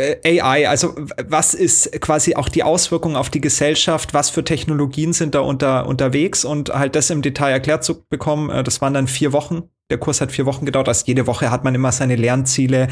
[0.00, 0.94] äh, AI, also
[1.28, 5.86] was ist quasi auch die Auswirkung auf die Gesellschaft, was für Technologien sind da unter,
[5.86, 9.64] unterwegs und halt das im Detail erklärt zu bekommen, äh, das waren dann vier Wochen.
[9.90, 12.86] Der Kurs hat vier Wochen gedauert, also jede Woche hat man immer seine Lernziele.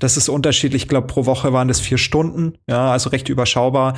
[0.00, 3.94] Das ist unterschiedlich, ich glaube, pro Woche waren das vier Stunden, ja, also recht überschaubar.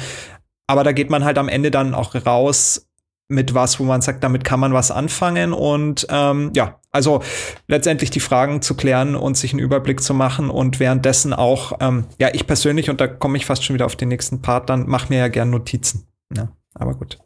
[0.66, 2.88] Aber da geht man halt am Ende dann auch raus
[3.28, 7.22] mit was, wo man sagt, damit kann man was anfangen und ähm, ja, also
[7.66, 12.04] letztendlich die Fragen zu klären und sich einen Überblick zu machen und währenddessen auch, ähm,
[12.18, 14.86] ja, ich persönlich, und da komme ich fast schon wieder auf den nächsten Part, dann
[14.86, 16.06] mache mir ja gern Notizen.
[16.36, 17.18] Ja, aber gut.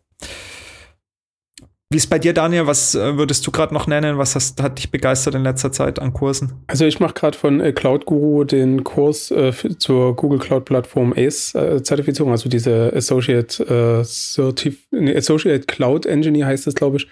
[1.89, 2.67] Wie ist bei dir, Daniel?
[2.67, 4.19] Was äh, würdest du gerade noch nennen?
[4.19, 6.65] Was hast, hat dich begeistert in letzter Zeit an Kursen?
[6.67, 11.13] Also ich mache gerade von äh, Cloud Guru den Kurs äh, zur Google Cloud Plattform
[11.17, 17.09] ACE-Zertifizierung, also diese Associate, äh, nee, Associate Cloud Engineer heißt das, glaube ich.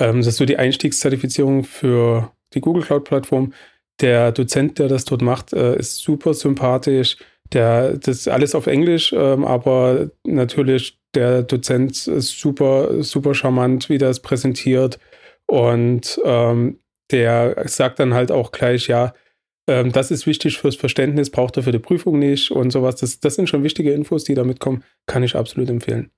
[0.00, 3.52] Ähm, das ist so die Einstiegszertifizierung für die Google Cloud Plattform.
[4.00, 7.16] Der Dozent, der das dort macht, äh, ist super sympathisch.
[7.52, 13.88] Der, das ist alles auf Englisch, ähm, aber natürlich der Dozent ist super, super charmant,
[13.88, 14.98] wie es präsentiert.
[15.46, 16.78] Und ähm,
[17.10, 19.12] der sagt dann halt auch gleich, ja,
[19.66, 22.96] ähm, das ist wichtig fürs Verständnis, braucht er für die Prüfung nicht und sowas.
[22.96, 26.10] Das, das sind schon wichtige Infos, die da mitkommen, kann ich absolut empfehlen.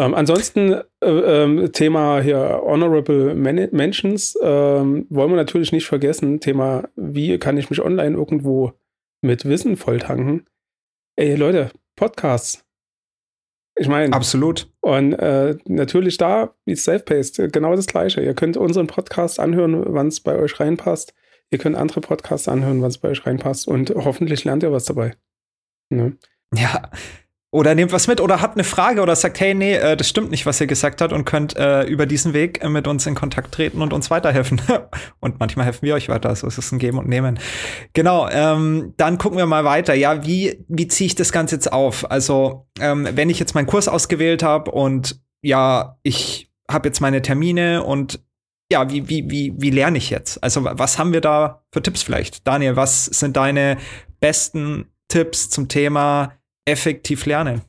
[0.00, 6.40] Ähm, ansonsten äh, äh, Thema hier Honorable Man Mentions ähm, wollen wir natürlich nicht vergessen.
[6.40, 8.72] Thema, wie kann ich mich online irgendwo
[9.20, 10.46] mit Wissen volltanken?
[11.16, 12.69] Ey Leute, Podcasts.
[13.80, 14.12] Ich meine.
[14.12, 14.70] Absolut.
[14.80, 18.20] Und äh, natürlich da, wie Self-Paced, genau das Gleiche.
[18.20, 21.14] Ihr könnt unseren Podcast anhören, wann es bei euch reinpasst.
[21.50, 23.66] Ihr könnt andere Podcasts anhören, wann es bei euch reinpasst.
[23.66, 25.14] Und hoffentlich lernt ihr was dabei.
[25.88, 26.18] Ne?
[26.54, 26.90] Ja,
[27.52, 30.30] oder nehmt was mit oder habt eine Frage oder sagt, hey, nee, äh, das stimmt
[30.30, 33.16] nicht, was ihr gesagt habt und könnt äh, über diesen Weg äh, mit uns in
[33.16, 34.60] Kontakt treten und uns weiterhelfen.
[35.20, 36.28] und manchmal helfen wir euch weiter.
[36.28, 37.40] Also es ist ein Geben und Nehmen.
[37.92, 39.94] Genau, ähm, dann gucken wir mal weiter.
[39.94, 42.08] Ja, wie, wie ziehe ich das Ganze jetzt auf?
[42.08, 47.20] Also, ähm, wenn ich jetzt meinen Kurs ausgewählt habe und ja, ich habe jetzt meine
[47.20, 48.20] Termine und
[48.70, 50.40] ja, wie, wie, wie, wie lerne ich jetzt?
[50.44, 52.46] Also, was haben wir da für Tipps vielleicht?
[52.46, 53.76] Daniel, was sind deine
[54.20, 57.62] besten Tipps zum Thema effektiv lernen?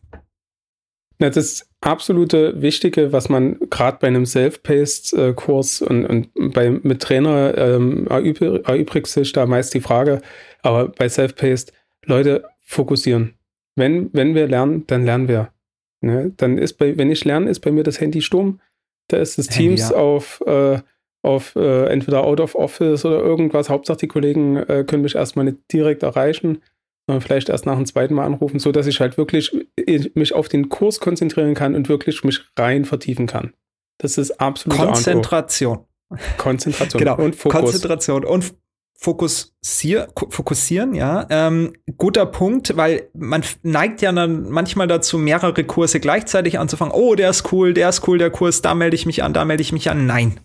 [1.19, 7.55] Ja, das absolute Wichtige, was man gerade bei einem Self-Paced-Kurs und, und bei, mit Trainer
[7.57, 10.21] ähm, erübrigt sich da meist die Frage,
[10.63, 11.73] aber bei Self-Paced,
[12.05, 13.35] Leute, fokussieren.
[13.75, 15.53] Wenn, wenn wir lernen, dann lernen wir.
[16.01, 16.33] Ne?
[16.37, 18.59] Dann ist bei, wenn ich lerne, ist bei mir das Handy stumm.
[19.07, 19.97] Da ist das Handy, Teams ja.
[19.97, 20.79] auf, äh,
[21.21, 23.69] auf äh, entweder out of office oder irgendwas.
[23.69, 26.63] Hauptsache die Kollegen äh, können mich erstmal nicht direkt erreichen
[27.19, 29.51] vielleicht erst nach dem zweiten Mal anrufen, so dass ich halt wirklich
[30.13, 33.53] mich auf den Kurs konzentrieren kann und wirklich mich rein vertiefen kann.
[33.97, 35.85] Das ist absolut Konzentration.
[36.37, 37.17] Konzentration genau.
[37.17, 37.61] und Fokus.
[37.61, 38.53] Konzentration und
[39.03, 41.25] Fokussier, fokussieren, ja.
[41.31, 46.93] Ähm, guter Punkt, weil man neigt ja dann manchmal dazu, mehrere Kurse gleichzeitig anzufangen.
[46.93, 49.43] Oh, der ist cool, der ist cool, der Kurs, da melde ich mich an, da
[49.43, 50.05] melde ich mich an.
[50.05, 50.39] Nein,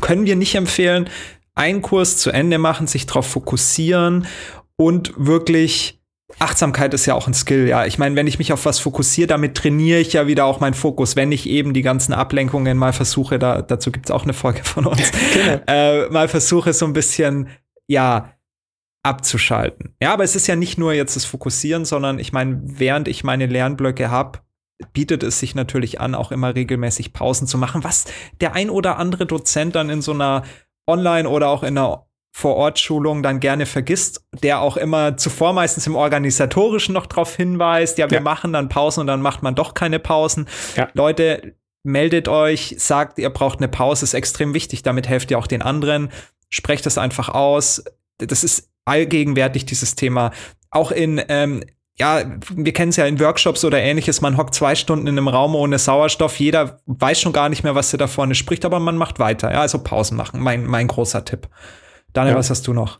[0.00, 1.10] können wir nicht empfehlen.
[1.56, 4.28] Einen Kurs zu Ende machen, sich darauf fokussieren
[4.78, 6.00] und wirklich
[6.38, 7.86] Achtsamkeit ist ja auch ein Skill, ja.
[7.86, 10.74] Ich meine, wenn ich mich auf was fokussiere, damit trainiere ich ja wieder auch meinen
[10.74, 11.16] Fokus.
[11.16, 14.86] Wenn ich eben die ganzen Ablenkungen mal versuche, da, dazu gibt's auch eine Folge von
[14.86, 15.60] uns, genau.
[15.66, 17.48] äh, mal versuche so ein bisschen,
[17.86, 18.34] ja,
[19.02, 19.94] abzuschalten.
[20.02, 23.24] Ja, aber es ist ja nicht nur jetzt das Fokussieren, sondern ich meine, während ich
[23.24, 24.40] meine Lernblöcke habe,
[24.92, 28.04] bietet es sich natürlich an, auch immer regelmäßig Pausen zu machen, was
[28.40, 30.42] der ein oder andere Dozent dann in so einer
[30.86, 32.07] Online- oder auch in einer
[32.38, 38.08] vor-Ort-Schulung dann gerne vergisst, der auch immer zuvor meistens im Organisatorischen noch darauf hinweist, ja,
[38.08, 38.22] wir ja.
[38.22, 40.46] machen dann Pausen und dann macht man doch keine Pausen.
[40.76, 40.88] Ja.
[40.94, 45.48] Leute, meldet euch, sagt, ihr braucht eine Pause, ist extrem wichtig, damit helft ihr auch
[45.48, 46.10] den anderen.
[46.48, 47.82] Sprecht das einfach aus.
[48.18, 50.30] Das ist allgegenwärtig, dieses Thema.
[50.70, 51.64] Auch in, ähm,
[51.96, 52.22] ja,
[52.54, 55.56] wir kennen es ja in Workshops oder ähnliches, man hockt zwei Stunden in einem Raum
[55.56, 58.96] ohne Sauerstoff, jeder weiß schon gar nicht mehr, was er da vorne spricht, aber man
[58.96, 59.50] macht weiter.
[59.50, 61.48] Ja, also Pausen machen, mein, mein großer Tipp
[62.18, 62.38] Daniel, ja.
[62.40, 62.98] was hast du noch?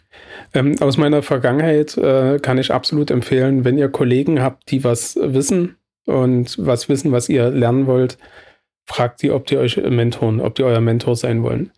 [0.55, 5.19] Ähm, aus meiner Vergangenheit äh, kann ich absolut empfehlen, wenn ihr Kollegen habt, die was
[5.21, 5.77] wissen
[6.07, 8.17] und was wissen, was ihr lernen wollt,
[8.87, 11.73] fragt sie, ob die euch mentoren, ob die euer Mentor sein wollen.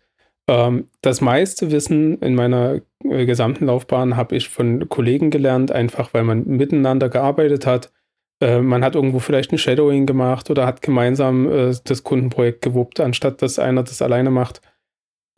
[0.47, 6.13] Ähm, das meiste Wissen in meiner äh, gesamten Laufbahn habe ich von Kollegen gelernt, einfach
[6.13, 7.91] weil man miteinander gearbeitet hat.
[8.39, 12.99] Äh, man hat irgendwo vielleicht ein Shadowing gemacht oder hat gemeinsam äh, das Kundenprojekt gewuppt,
[12.99, 14.61] anstatt dass einer das alleine macht.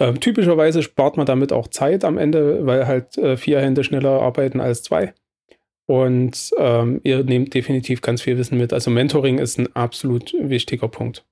[0.03, 4.21] Ähm, typischerweise spart man damit auch Zeit am Ende, weil halt äh, vier Hände schneller
[4.21, 5.13] arbeiten als zwei.
[5.85, 8.73] Und ähm, ihr nehmt definitiv ganz viel Wissen mit.
[8.73, 11.25] Also Mentoring ist ein absolut wichtiger Punkt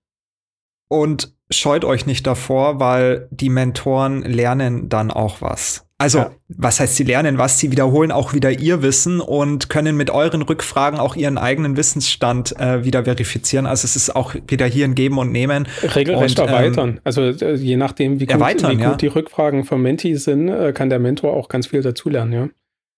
[0.92, 5.88] und scheut euch nicht davor, weil die Mentoren lernen dann auch was.
[5.98, 6.32] Also, ja.
[6.50, 7.60] was heißt sie lernen was?
[7.60, 12.60] Sie wiederholen auch wieder ihr Wissen und können mit euren Rückfragen auch ihren eigenen Wissensstand
[12.60, 13.68] äh, wieder verifizieren.
[13.68, 15.68] Also es ist auch wieder hier ein Geben und Nehmen.
[15.96, 17.00] Regelrecht und, ähm, erweitern.
[17.04, 18.96] Also äh, je nachdem, wie gut, wie gut ja.
[18.96, 22.50] die Rückfragen vom Menti sind, äh, kann der Mentor auch ganz viel dazulernen, ja.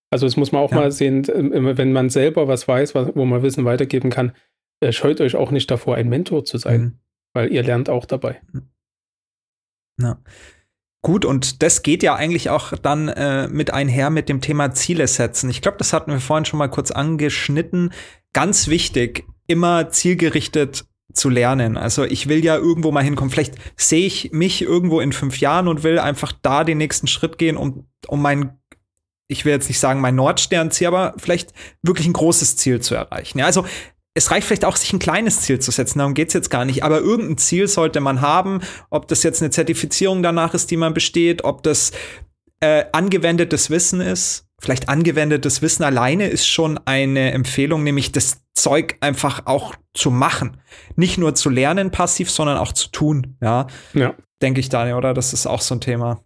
[0.10, 0.78] Also das muss man auch ja.
[0.78, 4.32] mal sehen, wenn man selber was weiß, wo man Wissen weitergeben kann,
[4.80, 6.82] äh, scheut euch auch nicht davor, ein Mentor zu sein.
[6.82, 7.03] Mhm
[7.34, 8.42] weil ihr lernt auch dabei.
[10.00, 10.18] Ja.
[11.06, 15.06] Gut, und das geht ja eigentlich auch dann äh, mit einher mit dem Thema Ziele
[15.08, 15.50] setzen.
[15.50, 17.92] Ich glaube, das hatten wir vorhin schon mal kurz angeschnitten.
[18.32, 21.76] Ganz wichtig, immer zielgerichtet zu lernen.
[21.76, 23.30] Also ich will ja irgendwo mal hinkommen.
[23.30, 27.38] Vielleicht sehe ich mich irgendwo in fünf Jahren und will einfach da den nächsten Schritt
[27.38, 28.58] gehen, um, um mein,
[29.28, 33.40] ich will jetzt nicht sagen mein Nordsternziel, aber vielleicht wirklich ein großes Ziel zu erreichen.
[33.40, 33.66] Ja, also
[34.16, 36.84] es reicht vielleicht auch, sich ein kleines Ziel zu setzen, darum geht's jetzt gar nicht,
[36.84, 40.94] aber irgendein Ziel sollte man haben, ob das jetzt eine Zertifizierung danach ist, die man
[40.94, 41.92] besteht, ob das
[42.60, 44.46] äh, angewendetes Wissen ist.
[44.62, 50.58] Vielleicht angewendetes Wissen alleine ist schon eine Empfehlung, nämlich das Zeug einfach auch zu machen.
[50.96, 53.36] Nicht nur zu lernen passiv, sondern auch zu tun.
[53.42, 54.16] Ja, ja.
[54.42, 55.14] denke ich, Daniel, oder?
[55.14, 56.24] Das ist auch so ein Thema.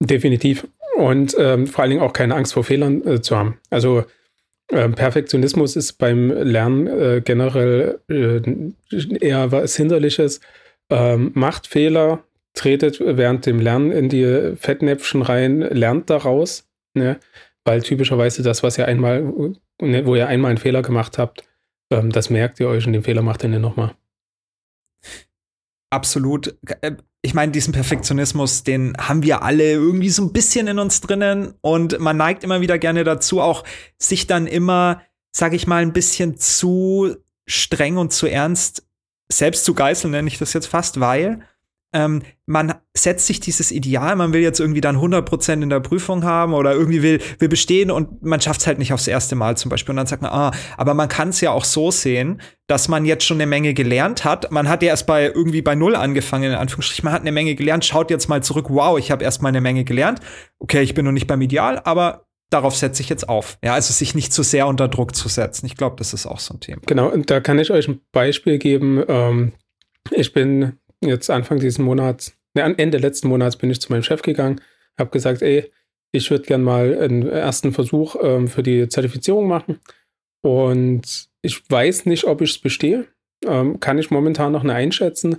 [0.00, 0.66] Definitiv.
[0.96, 3.58] Und ähm, vor allen Dingen auch keine Angst vor Fehlern äh, zu haben.
[3.70, 4.04] Also
[4.74, 8.40] Perfektionismus ist beim Lernen äh, generell äh,
[9.20, 10.40] eher was Hinderliches.
[10.90, 17.18] Ähm, macht Fehler, tretet während dem Lernen in die Fettnäpfchen rein, lernt daraus, ne?
[17.64, 19.22] weil typischerweise das, was ihr einmal,
[19.80, 21.42] ne, wo ihr einmal einen Fehler gemacht habt,
[21.90, 23.94] ähm, das merkt ihr euch und den Fehler macht ihr nicht nochmal.
[25.90, 26.56] Absolut.
[27.24, 31.54] Ich meine, diesen Perfektionismus, den haben wir alle irgendwie so ein bisschen in uns drinnen
[31.62, 33.64] und man neigt immer wieder gerne dazu, auch
[33.98, 35.00] sich dann immer,
[35.34, 38.86] sag ich mal, ein bisschen zu streng und zu ernst
[39.32, 41.40] selbst zu geißeln, nenne ich das jetzt fast, weil
[41.94, 46.24] ähm, man setzt sich dieses Ideal, man will jetzt irgendwie dann 100% in der Prüfung
[46.24, 49.56] haben oder irgendwie will, will bestehen und man schafft es halt nicht aufs erste Mal
[49.56, 49.92] zum Beispiel.
[49.92, 53.04] Und dann sagt man, ah, aber man kann es ja auch so sehen, dass man
[53.04, 54.50] jetzt schon eine Menge gelernt hat.
[54.50, 57.04] Man hat ja erst bei irgendwie bei Null angefangen, in Anführungsstrichen.
[57.04, 59.60] Man hat eine Menge gelernt, schaut jetzt mal zurück, wow, ich habe erst mal eine
[59.60, 60.20] Menge gelernt.
[60.58, 63.58] Okay, ich bin noch nicht beim Ideal, aber darauf setze ich jetzt auf.
[63.64, 65.66] Ja, also sich nicht zu sehr unter Druck zu setzen.
[65.66, 66.82] Ich glaube, das ist auch so ein Thema.
[66.86, 69.02] Genau, und da kann ich euch ein Beispiel geben.
[69.08, 69.52] Ähm,
[70.10, 74.22] ich bin jetzt Anfang diesen Monats, ne, Ende letzten Monats bin ich zu meinem Chef
[74.22, 74.60] gegangen,
[74.98, 75.70] habe gesagt, ey,
[76.12, 79.80] ich würde gerne mal einen ersten Versuch ähm, für die Zertifizierung machen.
[80.42, 83.06] Und ich weiß nicht, ob ich es bestehe.
[83.44, 85.36] Ähm, kann ich momentan noch nicht einschätzen.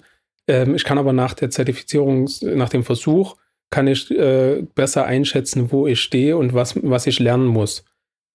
[0.47, 3.37] Ähm, ich kann aber nach der Zertifizierung, nach dem Versuch,
[3.69, 7.85] kann ich äh, besser einschätzen, wo ich stehe und was, was ich lernen muss.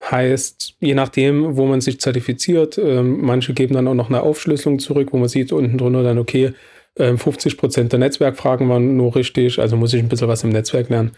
[0.03, 4.79] Heißt, je nachdem, wo man sich zertifiziert, äh, manche geben dann auch noch eine Aufschlüsselung
[4.79, 6.53] zurück, wo man sieht unten drunter dann, okay,
[7.01, 10.51] 50 ähm, Prozent der Netzwerkfragen waren nur richtig, also muss ich ein bisschen was im
[10.51, 11.13] Netzwerk lernen.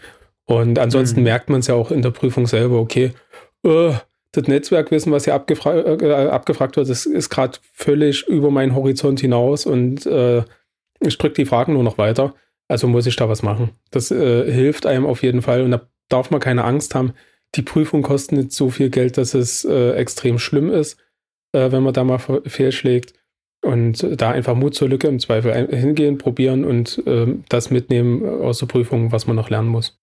[0.45, 1.25] Und ansonsten mhm.
[1.25, 3.11] merkt man es ja auch in der Prüfung selber, okay,
[3.65, 3.93] uh,
[4.33, 9.19] das Netzwerkwissen, was hier abgefra äh, abgefragt wird, das ist gerade völlig über meinen Horizont
[9.19, 10.43] hinaus und äh,
[10.99, 12.33] ich drücke die Fragen nur noch weiter.
[12.67, 13.71] Also muss ich da was machen.
[13.91, 17.13] Das äh, hilft einem auf jeden Fall und da darf man keine Angst haben.
[17.55, 20.97] Die Prüfung kostet nicht so viel Geld, dass es äh, extrem schlimm ist,
[21.51, 23.13] äh, wenn man da mal fehlschlägt.
[23.63, 28.59] Und da einfach Mut zur Lücke im Zweifel hingehen, probieren und äh, das mitnehmen aus
[28.59, 29.97] der Prüfung, was man noch lernen muss.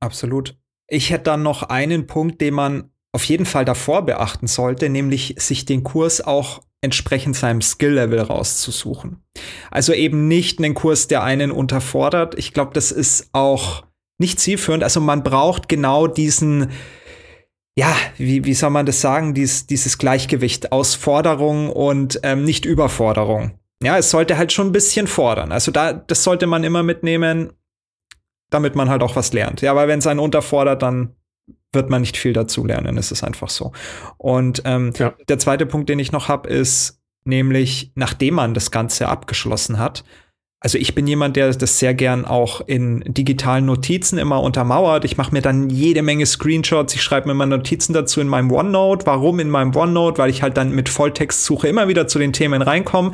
[0.00, 0.56] Absolut.
[0.86, 5.34] Ich hätte dann noch einen Punkt, den man auf jeden Fall davor beachten sollte, nämlich
[5.38, 9.22] sich den Kurs auch entsprechend seinem Skill-Level rauszusuchen.
[9.70, 12.38] Also eben nicht einen Kurs, der einen unterfordert.
[12.38, 13.84] Ich glaube, das ist auch
[14.18, 14.82] nicht zielführend.
[14.82, 16.70] Also man braucht genau diesen,
[17.80, 22.66] ja, wie, wie soll man das sagen, Dies, dieses Gleichgewicht aus Forderung und ähm, nicht
[22.66, 23.58] Überforderung.
[23.82, 25.50] Ja, es sollte halt schon ein bisschen fordern.
[25.50, 27.54] Also da, das sollte man immer mitnehmen,
[28.50, 29.62] damit man halt auch was lernt.
[29.62, 31.16] Ja, weil wenn es einen unterfordert, dann
[31.72, 32.98] wird man nicht viel dazu lernen.
[32.98, 33.72] Es ist einfach so.
[34.18, 35.14] Und ähm, ja.
[35.30, 40.04] der zweite Punkt, den ich noch habe, ist nämlich, nachdem man das Ganze abgeschlossen hat,
[40.62, 45.06] also ich bin jemand, der das sehr gern auch in digitalen Notizen immer untermauert.
[45.06, 48.52] Ich mache mir dann jede Menge Screenshots, ich schreibe mir mal Notizen dazu in meinem
[48.52, 49.06] OneNote.
[49.06, 50.18] Warum in meinem OneNote?
[50.18, 53.12] Weil ich halt dann mit Volltextsuche immer wieder zu den Themen reinkomme.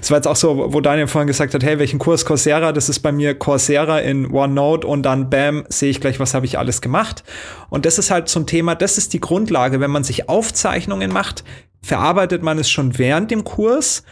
[0.00, 2.70] Es war jetzt auch so, wo Daniel vorhin gesagt hat, hey, welchen Kurs Coursera?
[2.70, 6.46] Das ist bei mir Coursera in OneNote und dann bam, sehe ich gleich, was habe
[6.46, 7.24] ich alles gemacht.
[7.68, 11.12] Und das ist halt so ein Thema, das ist die Grundlage, wenn man sich Aufzeichnungen
[11.12, 11.42] macht,
[11.82, 14.04] verarbeitet man es schon während dem Kurs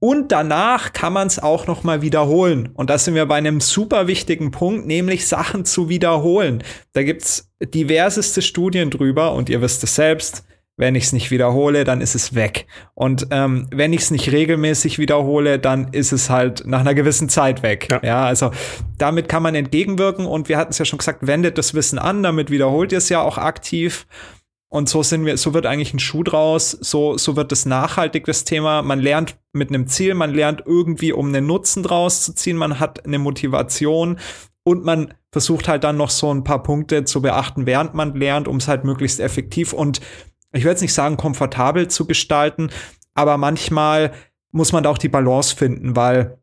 [0.00, 2.70] und danach kann man es auch noch mal wiederholen.
[2.72, 6.62] Und da sind wir bei einem super wichtigen Punkt, nämlich Sachen zu wiederholen.
[6.94, 10.44] Da gibt's diverseste Studien drüber und ihr wisst es selbst.
[10.78, 12.66] Wenn ich es nicht wiederhole, dann ist es weg.
[12.94, 17.28] Und ähm, wenn ich es nicht regelmäßig wiederhole, dann ist es halt nach einer gewissen
[17.28, 17.88] Zeit weg.
[17.90, 18.00] Ja.
[18.02, 18.52] ja, also
[18.96, 20.24] damit kann man entgegenwirken.
[20.24, 23.10] Und wir hatten es ja schon gesagt, wendet das Wissen an, damit wiederholt ihr es
[23.10, 24.06] ja auch aktiv.
[24.72, 28.24] Und so sind wir, so wird eigentlich ein Schuh draus, so, so wird es nachhaltig,
[28.24, 28.82] das Thema.
[28.82, 32.78] Man lernt mit einem Ziel, man lernt irgendwie, um einen Nutzen draus zu ziehen, man
[32.78, 34.20] hat eine Motivation
[34.62, 38.46] und man versucht halt dann noch so ein paar Punkte zu beachten, während man lernt,
[38.46, 40.00] um es halt möglichst effektiv und
[40.52, 42.70] ich will jetzt nicht sagen, komfortabel zu gestalten,
[43.14, 44.12] aber manchmal
[44.52, 46.39] muss man da auch die Balance finden, weil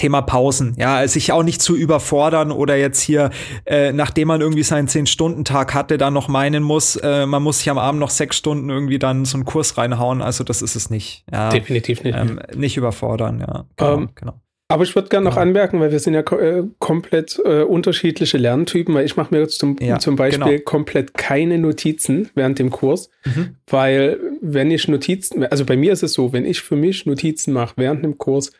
[0.00, 3.28] Thema Pausen, ja, also sich auch nicht zu überfordern oder jetzt hier,
[3.66, 7.68] äh, nachdem man irgendwie seinen Zehn-Stunden-Tag hatte, dann noch meinen muss, äh, man muss sich
[7.68, 10.22] am Abend noch sechs Stunden irgendwie dann so einen Kurs reinhauen.
[10.22, 11.24] Also das ist es nicht.
[11.30, 11.50] Ja.
[11.50, 12.16] Definitiv nicht.
[12.16, 13.66] Ähm, nicht überfordern, ja.
[13.76, 14.40] Genau, ähm, genau.
[14.68, 15.42] Aber ich würde gerne noch ja.
[15.42, 19.58] anmerken, weil wir sind ja äh, komplett äh, unterschiedliche Lerntypen, weil ich mache mir jetzt
[19.58, 20.62] zum, ja, zum Beispiel genau.
[20.64, 23.56] komplett keine Notizen während dem Kurs, mhm.
[23.66, 27.52] weil wenn ich Notizen, also bei mir ist es so, wenn ich für mich Notizen
[27.52, 28.52] mache während dem Kurs,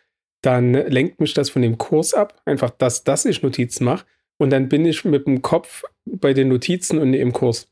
[0.42, 4.06] dann lenkt mich das von dem Kurs ab, einfach dass, dass ich Notizen mache.
[4.38, 7.70] Und dann bin ich mit dem Kopf bei den Notizen und im Kurs.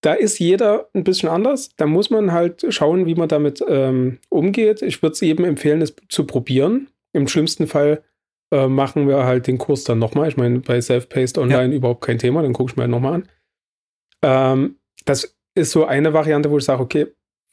[0.00, 1.74] Da ist jeder ein bisschen anders.
[1.76, 4.82] Da muss man halt schauen, wie man damit ähm, umgeht.
[4.82, 6.88] Ich würde es jedem empfehlen, es zu probieren.
[7.12, 8.02] Im schlimmsten Fall
[8.52, 10.28] äh, machen wir halt den Kurs dann nochmal.
[10.28, 11.76] Ich meine, bei Self-Paced Online ja.
[11.76, 13.28] überhaupt kein Thema, dann gucke ich mir halt nochmal an.
[14.22, 17.06] Ähm, das ist so eine Variante, wo ich sage, okay,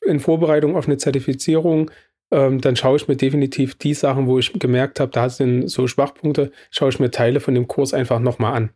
[0.05, 1.91] in Vorbereitung auf eine Zertifizierung
[2.31, 5.87] ähm, dann schaue ich mir definitiv die Sachen, wo ich gemerkt habe, da sind so
[5.87, 8.69] Schwachpunkte, schaue ich mir Teile von dem Kurs einfach nochmal an.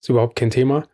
[0.00, 0.86] Ist überhaupt kein Thema.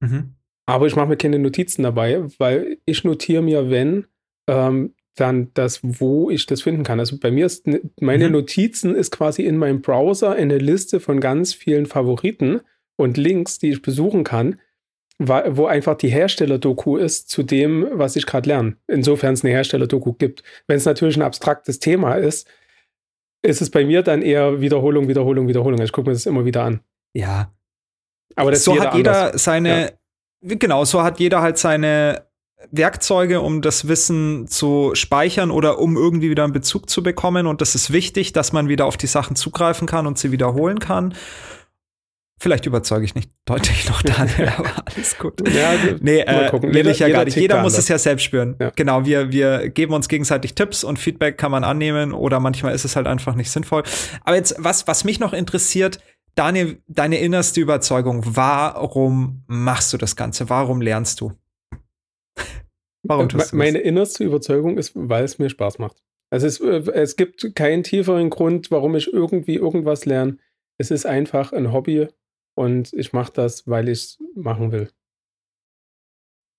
[0.00, 0.34] Mhm.
[0.66, 4.06] Aber ich mache mir keine Notizen dabei, weil ich notiere mir, wenn,
[4.48, 6.98] ähm, dann das, wo ich das finden kann.
[6.98, 7.66] Also bei mir ist
[8.00, 8.32] meine mhm.
[8.32, 12.60] Notizen ist quasi in meinem Browser eine Liste von ganz vielen Favoriten
[12.96, 14.58] und Links, die ich besuchen kann
[15.28, 18.76] wo einfach die Hersteller-Doku ist zu dem, was ich gerade lerne.
[18.86, 20.42] Insofern es eine Hersteller-Doku gibt.
[20.66, 22.48] Wenn es natürlich ein abstraktes Thema ist,
[23.42, 25.80] ist es bei mir dann eher Wiederholung, Wiederholung, Wiederholung.
[25.82, 26.80] Ich gucke mir das immer wieder an.
[27.12, 27.52] Ja.
[28.36, 29.44] Aber so jeder hat jeder anders.
[29.44, 29.92] seine,
[30.42, 30.54] ja.
[30.56, 32.26] genau, so hat jeder halt seine
[32.70, 37.46] Werkzeuge, um das Wissen zu speichern oder um irgendwie wieder einen Bezug zu bekommen.
[37.46, 40.78] Und das ist wichtig, dass man wieder auf die Sachen zugreifen kann und sie wiederholen
[40.78, 41.14] kann.
[42.42, 45.48] Vielleicht überzeuge ich nicht deutlich noch Daniel, aber alles gut.
[45.48, 47.36] Ja, nee, äh, will jeder, ich ja gar nicht.
[47.36, 48.56] Jeder muss es ja selbst spüren.
[48.60, 48.72] Ja.
[48.74, 52.84] Genau, wir, wir geben uns gegenseitig Tipps und Feedback kann man annehmen oder manchmal ist
[52.84, 53.84] es halt einfach nicht sinnvoll.
[54.24, 56.00] Aber jetzt, was, was mich noch interessiert,
[56.34, 60.50] Daniel, deine innerste Überzeugung, warum machst du das Ganze?
[60.50, 61.34] Warum lernst du?
[63.04, 63.86] warum tust du Meine das?
[63.86, 66.02] innerste Überzeugung ist, weil es mir Spaß macht.
[66.28, 70.38] Also es, äh, es gibt keinen tieferen Grund, warum ich irgendwie irgendwas lerne.
[70.76, 72.08] Es ist einfach ein Hobby
[72.54, 74.90] und ich mache das, weil ich es machen will.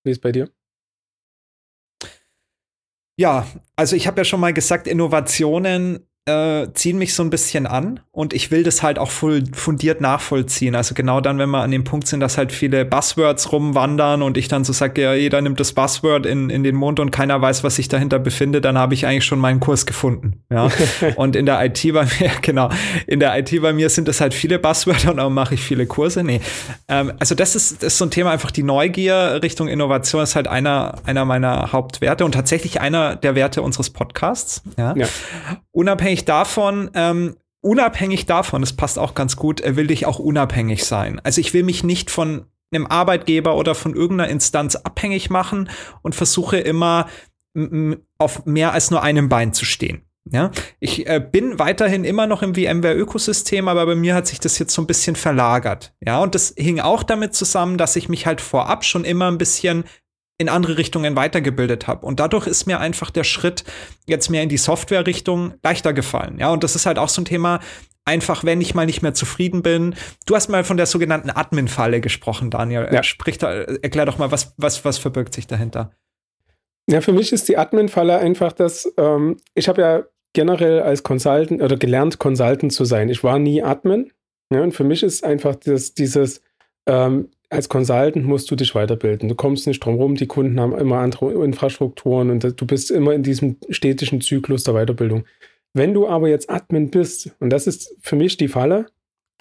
[0.04, 0.50] Wie ist bei dir?
[3.16, 7.66] Ja, also ich habe ja schon mal gesagt, Innovationen äh, ziehen mich so ein bisschen
[7.66, 10.74] an und ich will das halt auch fundiert nachvollziehen.
[10.74, 14.38] Also genau dann, wenn wir an dem Punkt sind, dass halt viele Buzzwords rumwandern und
[14.38, 17.42] ich dann so sage, ja, jeder nimmt das Buzzword in, in den Mund und keiner
[17.42, 20.40] weiß, was sich dahinter befindet, dann habe ich eigentlich schon meinen Kurs gefunden.
[20.50, 20.70] Ja.
[21.16, 22.70] und in der IT bei mir, genau,
[23.06, 25.84] in der IT bei mir sind das halt viele Buzzwörter und dann mache ich viele
[25.86, 26.24] Kurse.
[26.24, 26.40] Nee.
[26.88, 30.36] Ähm, also das ist, das ist so ein Thema, einfach die Neugier Richtung Innovation ist
[30.36, 34.62] halt einer, einer meiner Hauptwerte und tatsächlich einer der Werte unseres Podcasts.
[34.78, 34.94] Ja.
[34.96, 35.06] ja.
[35.72, 40.18] Unabhängig unabhängig davon, ähm, unabhängig davon, das passt auch ganz gut, äh, will ich auch
[40.18, 41.20] unabhängig sein.
[41.24, 45.68] Also ich will mich nicht von einem Arbeitgeber oder von irgendeiner Instanz abhängig machen
[46.02, 47.08] und versuche immer
[48.18, 50.02] auf mehr als nur einem Bein zu stehen.
[50.30, 54.58] Ja, ich äh, bin weiterhin immer noch im VMware-Ökosystem, aber bei mir hat sich das
[54.58, 55.94] jetzt so ein bisschen verlagert.
[56.00, 59.38] Ja, und das hing auch damit zusammen, dass ich mich halt vorab schon immer ein
[59.38, 59.84] bisschen
[60.38, 62.06] in andere Richtungen weitergebildet habe.
[62.06, 63.64] Und dadurch ist mir einfach der Schritt
[64.06, 66.38] jetzt mehr in die Software-Richtung leichter gefallen.
[66.38, 67.60] Ja, und das ist halt auch so ein Thema,
[68.04, 69.94] einfach, wenn ich mal nicht mehr zufrieden bin.
[70.26, 72.88] Du hast mal von der sogenannten Admin-Falle gesprochen, Daniel.
[72.92, 73.02] Ja.
[73.02, 75.92] Sprich da, erklär doch mal, was, was, was verbirgt sich dahinter?
[76.90, 80.02] Ja, für mich ist die Admin-Falle einfach, dass ähm, ich habe ja
[80.34, 83.08] generell als Consultant oder gelernt, Consultant zu sein.
[83.08, 84.10] Ich war nie Admin.
[84.52, 86.42] Ja, und für mich ist einfach das, dieses,
[86.86, 89.28] ähm, als Consultant musst du dich weiterbilden.
[89.28, 93.14] Du kommst nicht drum rum, die Kunden haben immer andere Infrastrukturen und du bist immer
[93.14, 95.24] in diesem städtischen Zyklus der Weiterbildung.
[95.72, 98.86] Wenn du aber jetzt Admin bist, und das ist für mich die Falle,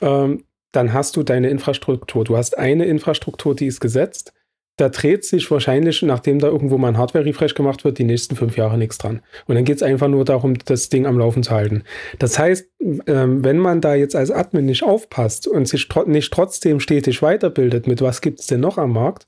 [0.02, 2.24] ähm, dann hast du deine Infrastruktur.
[2.24, 4.34] Du hast eine Infrastruktur, die ist gesetzt
[4.78, 8.58] da dreht sich wahrscheinlich, nachdem da irgendwo mal ein Hardware-Refresh gemacht wird, die nächsten fünf
[8.58, 9.22] Jahre nichts dran.
[9.46, 11.84] Und dann geht es einfach nur darum, das Ding am Laufen zu halten.
[12.18, 12.68] Das heißt,
[13.06, 17.86] ähm, wenn man da jetzt als Admin nicht aufpasst und sich nicht trotzdem stetig weiterbildet,
[17.86, 19.28] mit was gibt es denn noch am Markt,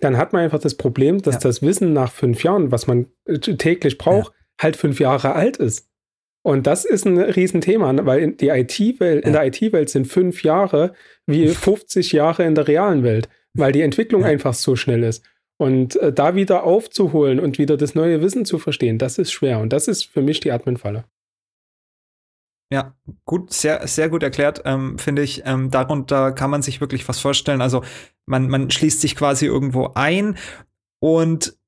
[0.00, 1.40] dann hat man einfach das Problem, dass ja.
[1.40, 4.62] das Wissen nach fünf Jahren, was man äh, täglich braucht, ja.
[4.62, 5.86] halt fünf Jahre alt ist.
[6.42, 9.26] Und das ist ein Riesenthema, weil in, die IT-Welt, ja.
[9.26, 10.94] in der IT-Welt sind fünf Jahre
[11.26, 14.28] wie 50 Jahre in der realen Welt weil die Entwicklung ja.
[14.28, 15.24] einfach so schnell ist.
[15.60, 19.58] Und äh, da wieder aufzuholen und wieder das neue Wissen zu verstehen, das ist schwer.
[19.58, 21.04] Und das ist für mich die Admin-Falle.
[22.70, 22.94] Ja,
[23.24, 25.42] gut, sehr, sehr gut erklärt, ähm, finde ich.
[25.46, 27.62] Ähm, darunter kann man sich wirklich was vorstellen.
[27.62, 27.82] Also
[28.26, 30.36] man, man schließt sich quasi irgendwo ein
[31.00, 31.58] und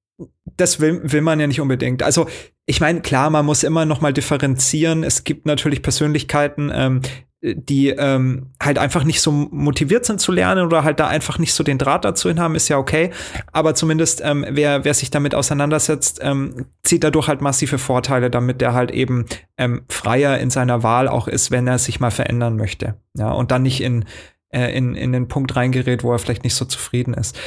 [0.57, 2.03] das will, will man ja nicht unbedingt.
[2.03, 2.29] Also
[2.67, 5.03] ich meine, klar, man muss immer noch mal differenzieren.
[5.03, 7.01] Es gibt natürlich Persönlichkeiten, ähm,
[7.43, 11.55] die ähm, halt einfach nicht so motiviert sind zu lernen oder halt da einfach nicht
[11.55, 13.11] so den Draht dazu hin haben, ist ja okay.
[13.51, 18.61] Aber zumindest, ähm, wer, wer sich damit auseinandersetzt, ähm, zieht dadurch halt massive Vorteile, damit
[18.61, 19.25] der halt eben
[19.57, 22.97] ähm, freier in seiner Wahl auch ist, wenn er sich mal verändern möchte.
[23.17, 24.05] Ja, und dann nicht in,
[24.51, 27.39] äh, in, in den Punkt reingerät, wo er vielleicht nicht so zufrieden ist.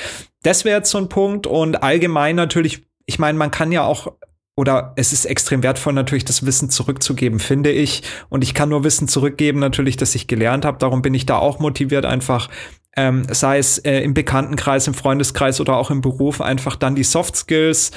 [0.41, 4.11] Das wäre jetzt so ein Punkt und allgemein natürlich, ich meine, man kann ja auch
[4.55, 8.03] oder es ist extrem wertvoll, natürlich das Wissen zurückzugeben, finde ich.
[8.29, 10.77] Und ich kann nur Wissen zurückgeben, natürlich, dass ich gelernt habe.
[10.77, 12.49] Darum bin ich da auch motiviert, einfach,
[12.95, 17.03] ähm, sei es äh, im Bekanntenkreis, im Freundeskreis oder auch im Beruf, einfach dann die
[17.03, 17.91] Soft Skills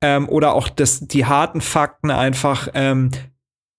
[0.00, 3.10] ähm, oder auch das, die harten Fakten einfach ähm,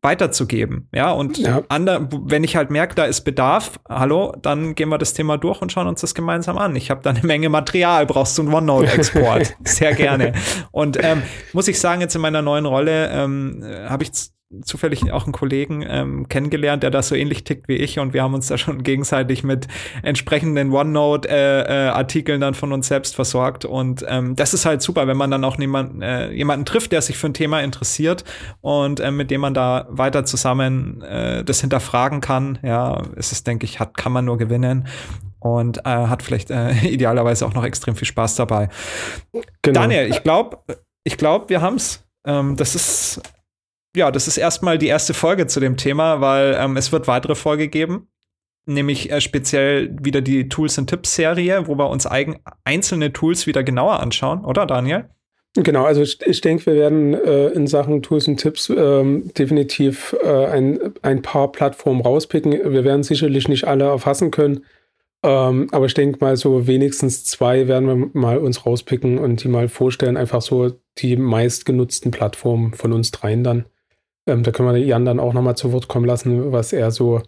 [0.02, 0.88] weiterzugeben.
[0.94, 1.62] Ja, und ja.
[1.70, 5.62] Ander, wenn ich halt merke, da ist Bedarf, hallo, dann gehen wir das Thema durch
[5.62, 6.76] und schauen uns das gemeinsam an.
[6.76, 9.56] Ich habe da eine Menge Material, brauchst du einen OneNote-Export?
[9.64, 10.34] Sehr gerne.
[10.72, 11.22] Und ähm,
[11.54, 14.12] muss ich sagen, jetzt in meiner neuen Rolle ähm, habe ich
[14.64, 18.24] zufällig auch einen Kollegen ähm, kennengelernt, der da so ähnlich tickt wie ich und wir
[18.24, 19.68] haben uns da schon gegenseitig mit
[20.04, 25.08] entsprechenden OneNote-Artikeln äh, äh, dann von uns selbst versorgt und ähm, das ist halt super,
[25.08, 28.24] wenn man dann auch jemand, äh, jemanden trifft, der sich für ein Thema interessiert
[28.62, 32.60] und äh, mit dem man da weiter zusammen äh, das hinterfragen kann.
[32.62, 34.88] Ja, ist es, denke ich, hat, kann man nur gewinnen
[35.40, 38.70] und äh, hat vielleicht äh, idealerweise auch noch extrem viel Spaß dabei.
[39.62, 39.80] Genau.
[39.82, 40.60] Daniel, ich glaube,
[41.04, 42.06] ich glaube, wir haben's.
[42.26, 43.22] Ähm, das ist
[43.96, 47.36] ja, das ist erstmal die erste Folge zu dem Thema, weil ähm, es wird weitere
[47.36, 48.08] Folge geben.
[48.66, 53.48] Nämlich äh, speziell wieder die Tools und Tipps Serie, wo wir uns eigen einzelne Tools
[53.48, 55.10] wieder genauer anschauen, oder Daniel?
[55.56, 60.16] Genau, also ich, ich denke, wir werden äh, in Sachen Tools und Tipps ähm, definitiv
[60.24, 62.52] äh, ein, ein paar Plattformen rauspicken.
[62.52, 64.64] Wir werden sicherlich nicht alle erfassen können,
[65.24, 69.50] ähm, aber ich denke mal, so wenigstens zwei werden wir mal uns rauspicken und die
[69.50, 70.16] mal vorstellen.
[70.16, 73.66] Einfach so die meistgenutzten Plattformen von uns dreien dann.
[74.28, 77.22] Ähm, da können wir Jan dann auch nochmal zu Wort kommen lassen, was er so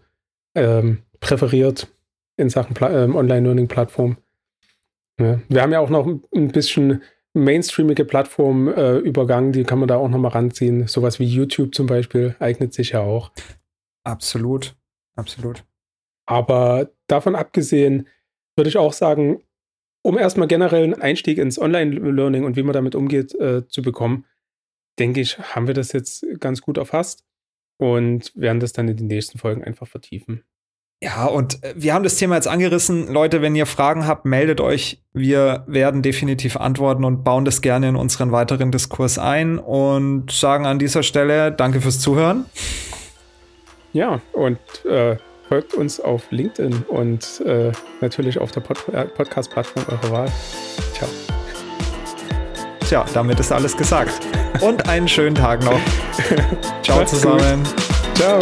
[0.56, 1.88] ähm, präferiert
[2.38, 4.18] in Sachen ähm, Online-Learning-Plattform.
[5.20, 5.40] Ja.
[5.48, 7.02] Wir haben ja auch noch ein bisschen
[7.34, 10.88] mainstreamige Plattform äh, übergangen, die kann man da auch nochmal ranziehen.
[10.88, 13.32] Sowas wie YouTube zum Beispiel eignet sich ja auch.
[14.04, 14.76] Absolut,
[15.16, 15.64] absolut.
[16.26, 18.08] Aber davon abgesehen
[18.56, 19.42] würde ich auch sagen,
[20.04, 24.26] um erstmal generell einen Einstieg ins Online-Learning und wie man damit umgeht, äh, zu bekommen,
[25.00, 27.24] denke ich, haben wir das jetzt ganz gut erfasst
[27.78, 30.44] und werden das dann in den nächsten Folgen einfach vertiefen.
[31.04, 33.12] Ja, und äh, wir haben das Thema jetzt angerissen.
[33.12, 35.04] Leute, wenn ihr Fragen habt, meldet euch.
[35.12, 40.66] Wir werden definitiv antworten und bauen das gerne in unseren weiteren Diskurs ein und sagen
[40.66, 42.46] an dieser Stelle Danke fürs Zuhören.
[43.92, 45.18] Ja, und äh,
[45.50, 50.32] folgt uns auf LinkedIn und äh, natürlich auf der Pod äh, Podcast-Plattform eurer Wahl.
[50.94, 51.33] Ciao.
[52.94, 54.20] Tja, damit ist alles gesagt.
[54.62, 55.80] Und einen schönen Tag noch.
[56.84, 57.64] Ciao zusammen.
[57.64, 58.18] Gut.
[58.18, 58.40] Ciao.